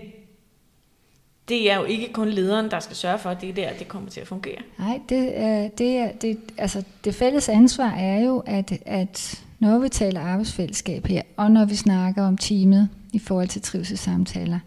[1.48, 3.88] det er jo ikke kun lederen, der skal sørge for, at det er der, det
[3.88, 4.58] kommer til at fungere.
[4.78, 9.78] Nej, det, er, det, er, det, altså, det fælles ansvar er jo, at, at når
[9.78, 14.58] vi taler arbejdsfællesskab her, og når vi snakker om teamet i forhold til trivselssamtaler,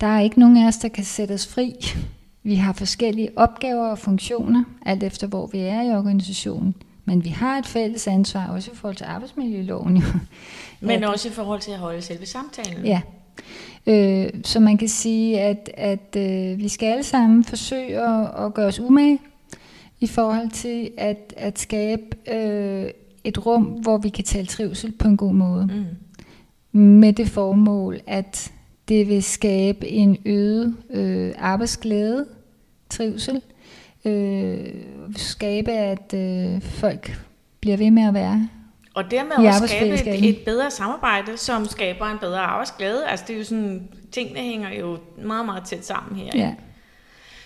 [0.00, 1.74] der er ikke nogen af os, der kan sætte os fri.
[2.42, 6.74] Vi har forskellige opgaver og funktioner, alt efter hvor vi er i organisationen.
[7.04, 9.96] Men vi har et fælles ansvar, også i forhold til arbejdsmiljøloven.
[9.96, 10.02] Jo.
[10.80, 12.86] Men også i forhold til at holde selve samtalen.
[12.86, 13.00] Ja.
[13.86, 18.54] Øh, så man kan sige, at, at øh, vi skal alle sammen forsøge at, at
[18.54, 19.18] gøre os umage
[20.00, 22.02] i forhold til at, at skabe
[22.32, 22.90] øh,
[23.24, 25.68] et rum, hvor vi kan tale trivsel på en god måde.
[26.72, 26.80] Mm.
[26.80, 28.52] Med det formål, at
[28.88, 32.26] det vil skabe en øget øh, arbejdsglæde,
[32.90, 33.40] trivsel,
[34.04, 34.74] øh,
[35.16, 37.20] skabe, at øh, folk
[37.60, 38.48] bliver ved med at være
[38.94, 43.08] og dermed også skabe et, et bedre samarbejde, som skaber en bedre arbejdsglæde.
[43.08, 46.30] Altså det er jo sådan, tingene hænger jo meget, meget tæt sammen her.
[46.34, 46.54] Ja.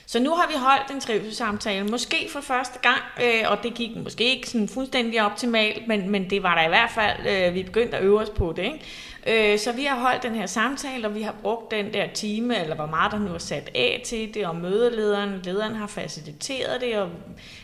[0.09, 3.97] Så nu har vi holdt en trivselssamtale, måske for første gang, øh, og det gik
[3.97, 7.63] måske ikke sådan fuldstændig optimalt, men, men det var der i hvert fald, øh, vi
[7.63, 8.63] begyndte at øve os på det.
[8.63, 9.53] Ikke?
[9.53, 12.61] Øh, så vi har holdt den her samtale, og vi har brugt den der time,
[12.61, 16.81] eller hvor meget der nu er sat af til det, og mødelederen, lederen har faciliteret
[16.81, 17.11] det, og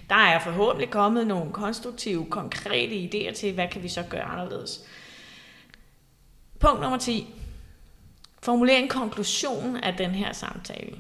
[0.09, 4.81] der er forhåbentlig kommet nogle konstruktive, konkrete idéer til, hvad kan vi så gøre anderledes.
[6.61, 7.35] Punkt nummer 10.
[8.43, 10.97] Formulere en konklusion af den her samtale.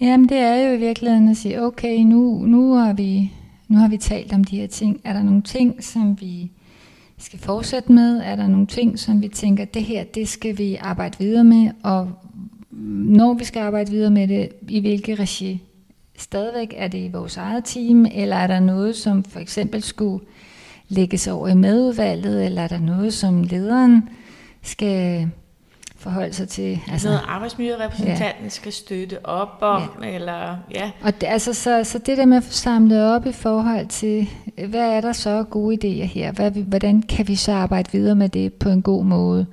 [0.00, 3.32] Jamen det er jo i virkeligheden at sige, okay, nu, nu, har vi,
[3.68, 5.00] nu har vi talt om de her ting.
[5.04, 6.50] Er der nogle ting, som vi
[7.18, 8.20] skal fortsætte med?
[8.24, 11.70] Er der nogle ting, som vi tænker, det her, det skal vi arbejde videre med?
[11.82, 12.10] Og
[12.70, 15.62] når vi skal arbejde videre med det, i hvilke regi?
[16.18, 20.24] Stadigvæk er det i vores eget team, eller er der noget, som for eksempel skulle
[20.88, 24.08] lægges over i medudvalget, eller er der noget, som lederen
[24.62, 25.28] skal
[26.02, 26.80] forholde sig til.
[26.92, 28.48] Altså, noget arbejdsmiljørepræsentanten ja.
[28.48, 30.08] skal støtte op om, ja.
[30.08, 30.90] eller ja.
[31.02, 34.28] Og det, altså, så, så det der med at få samlet op i forhold til,
[34.68, 36.32] hvad er der så gode idéer her?
[36.32, 39.46] Hvad, hvordan kan vi så arbejde videre med det på en god måde?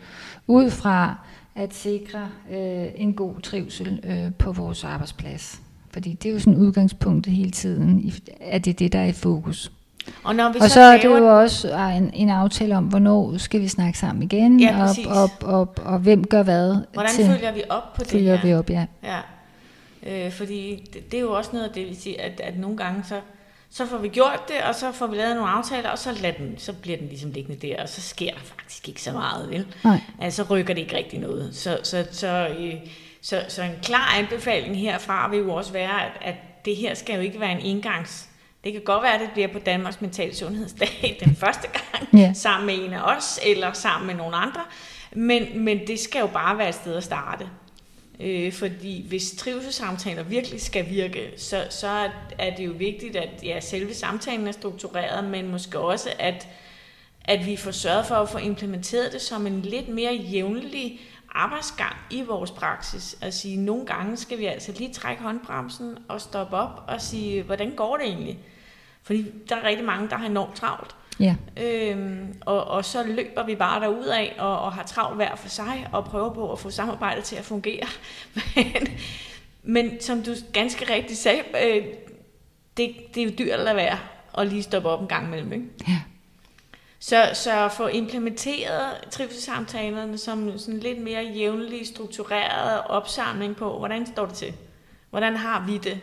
[0.48, 1.16] Ud fra
[1.56, 2.20] at sikre
[2.52, 5.62] øh, en god trivsel øh, på vores arbejdsplads.
[5.94, 9.12] Fordi det er jo sådan udgangspunktet hele tiden, at det er det, der er i
[9.12, 9.72] fokus.
[10.24, 13.38] Og, når vi og så, så er det jo også en, en aftale om, hvornår
[13.38, 16.76] skal vi snakke sammen igen, ja, og, og, og, og, og hvem gør hvad.
[16.94, 18.48] Hvordan til, følger vi op på det følger her?
[18.48, 18.86] vi op, ja.
[19.04, 19.20] ja.
[20.04, 22.78] Øh, fordi det, det er jo også noget af det, vi siger, at, at nogle
[22.78, 23.20] gange så,
[23.70, 26.38] så får vi gjort det, og så får vi lavet nogle aftaler, og så, lader
[26.38, 29.50] den, så bliver den ligesom liggende der, og så sker der faktisk ikke så meget,
[29.50, 29.66] vel?
[29.84, 30.00] Nej.
[30.22, 31.56] Altså, så rykker det ikke rigtig noget.
[31.56, 32.74] Så, så, så, øh,
[33.22, 36.36] så, så en klar anbefaling herfra vil jo også være, at, at
[36.66, 38.29] det her skal jo ikke være en engangs
[38.64, 42.34] Det kan godt være, at det bliver på Danmarks Mental Sundhedsdag den første gang, ja.
[42.34, 44.62] sammen med en af os, eller sammen med nogle andre.
[45.12, 47.50] Men, men det skal jo bare være et sted at starte.
[48.20, 53.60] Øh, fordi hvis trivselssamtaler virkelig skal virke, så, så er det jo vigtigt, at ja,
[53.60, 56.48] selve samtalen er struktureret, men måske også, at,
[57.26, 61.00] at vi får sørget for at få implementeret det som en lidt mere jævnlig
[61.32, 63.18] arbejdsgang i vores praksis.
[63.22, 67.44] At sige, nogle gange skal vi altså lige trække håndbremsen og stoppe op og sige,
[67.44, 68.40] hvordan går det egentlig?
[69.04, 70.96] Fordi der er rigtig mange, der har enormt travlt.
[71.20, 71.36] Ja.
[71.58, 75.50] Øhm, og, og så løber vi bare derud af og, og har travlt hver for
[75.50, 77.88] sig og prøver på at få samarbejdet til at fungere.
[78.56, 78.88] men,
[79.64, 81.86] men som du ganske rigtigt sagde, øh,
[82.78, 83.98] det, det er jo dyrt at lade være
[84.34, 85.54] og lige stoppe op en gang imellem.
[85.54, 85.66] Ikke?
[85.88, 86.00] Ja.
[87.00, 94.26] Så, så få implementeret trivselssamtalerne som sådan lidt mere jævnlig struktureret opsamling på, hvordan står
[94.26, 94.54] det til?
[95.10, 96.02] Hvordan har vi det?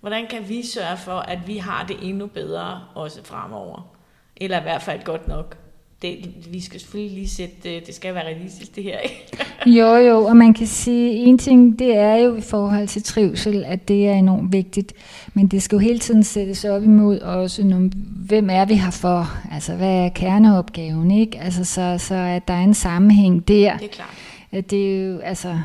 [0.00, 3.96] Hvordan kan vi sørge for, at vi har det endnu bedre også fremover?
[4.36, 5.56] Eller i hvert fald godt nok.
[6.02, 9.26] Det, vi skal selvfølgelig lige sætte, det skal være realistisk det her, ikke?
[9.78, 13.64] jo, jo, og man kan sige, en ting, det er jo i forhold til trivsel,
[13.64, 14.92] at det er enormt vigtigt,
[15.34, 17.90] men det skal jo hele tiden sættes op imod også, nogle,
[18.26, 19.38] hvem er vi her for?
[19.52, 21.38] Altså, hvad er kerneopgaven, ikke?
[21.38, 23.76] Altså, så, så at der er en sammenhæng der.
[23.76, 24.14] Det er klart.
[24.52, 25.58] At det er jo, altså,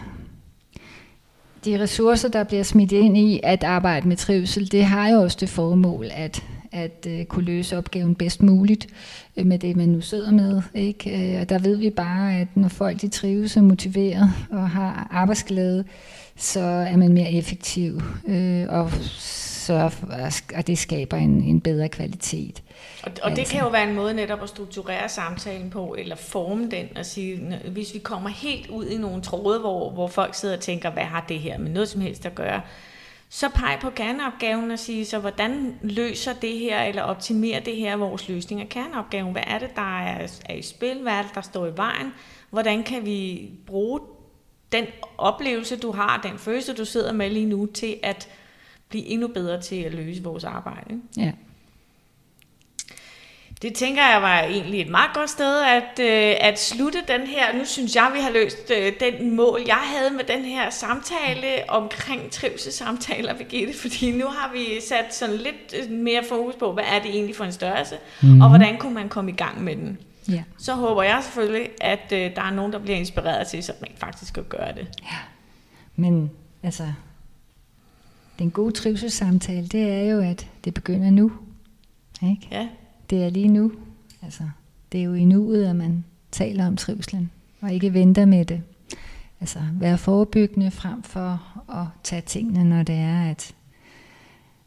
[1.66, 5.38] de ressourcer, der bliver smidt ind i at arbejde med trivsel, det har jo også
[5.40, 6.44] det formål, at
[6.76, 8.88] at øh, kunne løse opgaven bedst muligt
[9.38, 10.62] øh, med det, man nu sidder med.
[10.74, 11.34] Ikke?
[11.36, 15.08] Øh, og der ved vi bare, at når folk de trives og motiveret og har
[15.12, 15.86] arbejdsglæde,
[16.38, 19.92] så er man mere effektiv, øh, og, så,
[20.56, 22.64] og det skaber en, en bedre kvalitet.
[23.04, 23.54] Og, og det altså.
[23.54, 27.60] kan jo være en måde netop at strukturere samtalen på, eller forme den, og sige,
[27.72, 31.04] hvis vi kommer helt ud i nogle tråde, hvor, hvor folk sidder og tænker, hvad
[31.04, 32.62] har det her med noget som helst at gøre,
[33.36, 37.96] så peg på kerneopgaven og sige, så hvordan løser det her, eller optimerer det her
[37.96, 39.32] vores løsning af kerneopgaven?
[39.32, 41.02] Hvad er det, der er, er i spil?
[41.02, 42.14] Hvad er det, der står i vejen?
[42.50, 44.00] Hvordan kan vi bruge
[44.72, 44.86] den
[45.18, 48.30] oplevelse, du har, den følelse, du sidder med lige nu, til at
[48.90, 51.02] blive endnu bedre til at løse vores arbejde?
[51.18, 51.32] Ja.
[53.62, 57.58] Det tænker jeg var egentlig et meget godt sted at, øh, at slutte den her.
[57.58, 61.48] Nu synes jeg, vi har løst øh, den mål, jeg havde med den her samtale
[61.68, 63.80] omkring trivselsamtaler, Birgitte.
[63.80, 67.36] Fordi nu har vi sat sådan lidt øh, mere fokus på, hvad er det egentlig
[67.36, 68.42] for en størrelse, mm.
[68.42, 69.98] og hvordan kunne man komme i gang med den.
[70.30, 70.44] Ja.
[70.58, 74.00] Så håber jeg selvfølgelig, at øh, der er nogen, der bliver inspireret til så rent
[74.00, 74.88] faktisk at gøre det.
[75.04, 75.18] Ja,
[75.96, 76.32] men
[76.64, 76.84] altså,
[78.40, 81.32] den gode trivselssamtale, det er jo, at det begynder nu.
[82.22, 82.48] Ikke?
[82.52, 82.68] Ja
[83.10, 83.72] det er lige nu.
[84.22, 84.44] Altså,
[84.92, 87.32] det er jo i nuet, at man taler om trivslen,
[87.62, 88.62] og ikke venter med det.
[89.40, 93.56] Altså, være forebyggende frem for at tage tingene, når det er, at,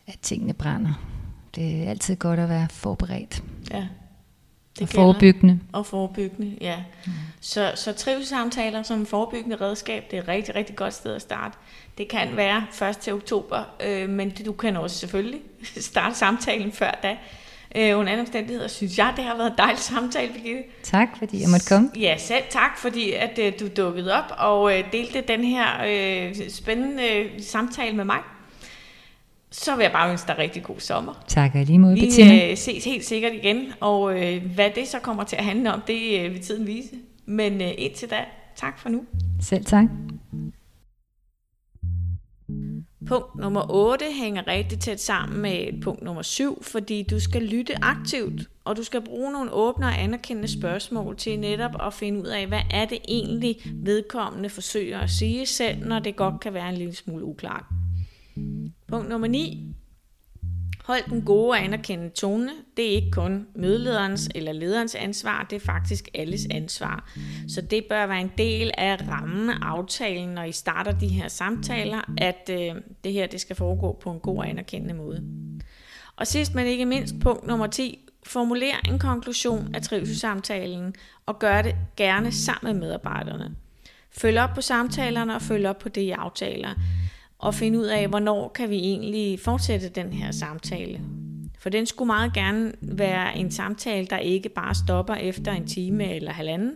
[0.07, 0.93] at tingene brænder.
[1.55, 3.43] Det er altid godt at være forberedt.
[3.71, 3.87] Ja.
[4.79, 5.61] Det og forebyggende.
[5.73, 6.83] Og forebyggende, ja.
[7.07, 7.13] Mm.
[7.41, 11.59] Så, så trivselssamtaler som forebyggende redskab, det er et rigtig, rigtig godt sted at starte.
[11.99, 15.41] Det kan være først til oktober, øh, men det, du kan også selvfølgelig
[15.91, 17.17] starte samtalen før da.
[17.77, 20.63] Øh, under andre omstændigheder synes jeg, det har været en dejlig samtale, Birgitte.
[20.83, 21.91] Tak, fordi jeg måtte komme.
[21.97, 26.35] Ja, selv tak, fordi at øh, du dukkede op og øh, delte den her øh,
[26.51, 28.19] spændende øh, samtale med mig.
[29.51, 31.25] Så vil jeg bare ønske dig rigtig god sommer.
[31.29, 32.51] Tak og lige måde, Vi Bettina.
[32.51, 35.81] øh, ses helt sikkert igen, og øh, hvad det så kommer til at handle om,
[35.87, 36.89] det øh, vil tiden vise.
[37.27, 38.25] Men øh, indtil da,
[38.57, 39.03] tak for nu.
[39.41, 39.85] Selv tak.
[43.09, 47.85] Punkt nummer 8 hænger rigtig tæt sammen med punkt nummer 7, fordi du skal lytte
[47.85, 52.27] aktivt, og du skal bruge nogle åbne og anerkendende spørgsmål til netop at finde ud
[52.27, 56.69] af, hvad er det egentlig vedkommende forsøger at sige selv, når det godt kan være
[56.69, 57.65] en lille smule uklart.
[58.89, 59.75] Punkt nummer 9.
[60.89, 62.51] Hold den gode og anerkendende tone.
[62.77, 67.11] Det er ikke kun mødelederens eller lederens ansvar, det er faktisk alles ansvar.
[67.49, 72.01] Så det bør være en del af rammen aftalen, når I starter de her samtaler,
[72.19, 72.75] at øh,
[73.05, 75.23] det her det skal foregå på en god og anerkendende måde.
[76.17, 77.99] Og sidst men ikke mindst, punkt nummer 10.
[78.27, 80.95] Formuler en konklusion af trivselssamtalen
[81.27, 83.57] og gør det gerne sammen med medarbejderne.
[84.11, 86.75] Følg op på samtalerne og følg op på det, I aftaler
[87.39, 91.01] og finde ud af, hvornår kan vi egentlig fortsætte den her samtale.
[91.59, 96.15] For den skulle meget gerne være en samtale, der ikke bare stopper efter en time
[96.15, 96.73] eller halvanden,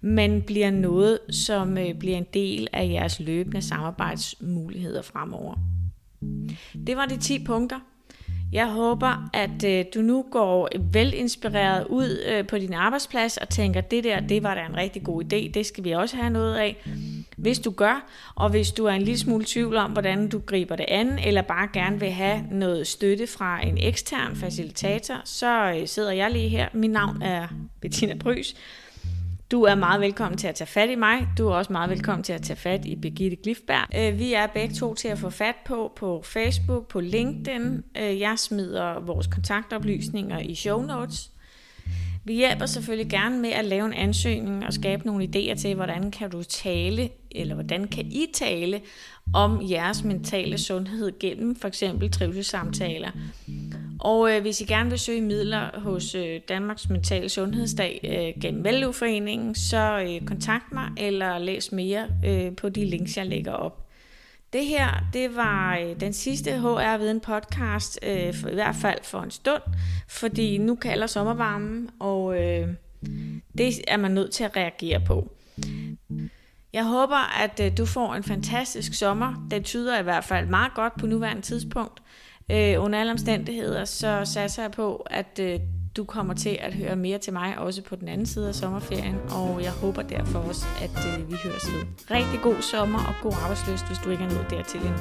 [0.00, 5.54] men bliver noget, som øh, bliver en del af jeres løbende samarbejdsmuligheder fremover.
[6.86, 7.80] Det var de 10 punkter.
[8.52, 13.80] Jeg håber, at øh, du nu går velinspireret ud øh, på din arbejdsplads og tænker,
[13.80, 16.56] det der, det var da en rigtig god idé, det skal vi også have noget
[16.56, 16.76] af.
[17.36, 20.76] hvis du gør, og hvis du er en lille smule tvivl om, hvordan du griber
[20.76, 25.88] det an, eller bare gerne vil have noget støtte fra en ekstern facilitator, så øh,
[25.88, 26.68] sidder jeg lige her.
[26.72, 27.46] Mit navn er
[27.80, 28.54] Bettina Brys.
[29.50, 31.28] Du er meget velkommen til at tage fat i mig.
[31.38, 34.12] Du er også meget velkommen til at tage fat i Birgitte Glifberg.
[34.12, 37.82] Øh, vi er begge to til at få fat på på Facebook, på LinkedIn.
[37.96, 41.30] Øh, jeg smider vores kontaktoplysninger i show notes.
[42.28, 46.10] Vi hjælper selvfølgelig gerne med at lave en ansøgning og skabe nogle idéer til, hvordan
[46.10, 48.80] kan du tale, eller hvordan kan I tale
[49.34, 53.10] om jeres mentale sundhed gennem for eksempel trivselssamtaler.
[54.00, 58.64] Og øh, hvis I gerne vil søge midler hos øh, Danmarks Mentale Sundhedsdag øh, gennem
[58.64, 63.87] Vælgeforeningen, så øh, kontakt mig eller læs mere øh, på de links, jeg lægger op.
[64.52, 68.98] Det her, det var øh, den sidste HR Viden podcast, øh, for, i hvert fald
[69.02, 69.62] for en stund,
[70.08, 72.68] fordi nu kalder sommervarmen, og øh,
[73.58, 75.32] det er man nødt til at reagere på.
[76.72, 79.46] Jeg håber, at øh, du får en fantastisk sommer.
[79.50, 82.02] Det tyder i hvert fald meget godt på nuværende tidspunkt.
[82.50, 85.60] Øh, under alle omstændigheder, så satser jeg på, at øh,
[85.98, 89.16] du kommer til at høre mere til mig, også på den anden side af sommerferien,
[89.30, 91.82] og jeg håber derfor også, at øh, vi høres ved.
[92.10, 94.98] Rigtig god sommer og god arbejdsløst, hvis du ikke er nået dertil endnu.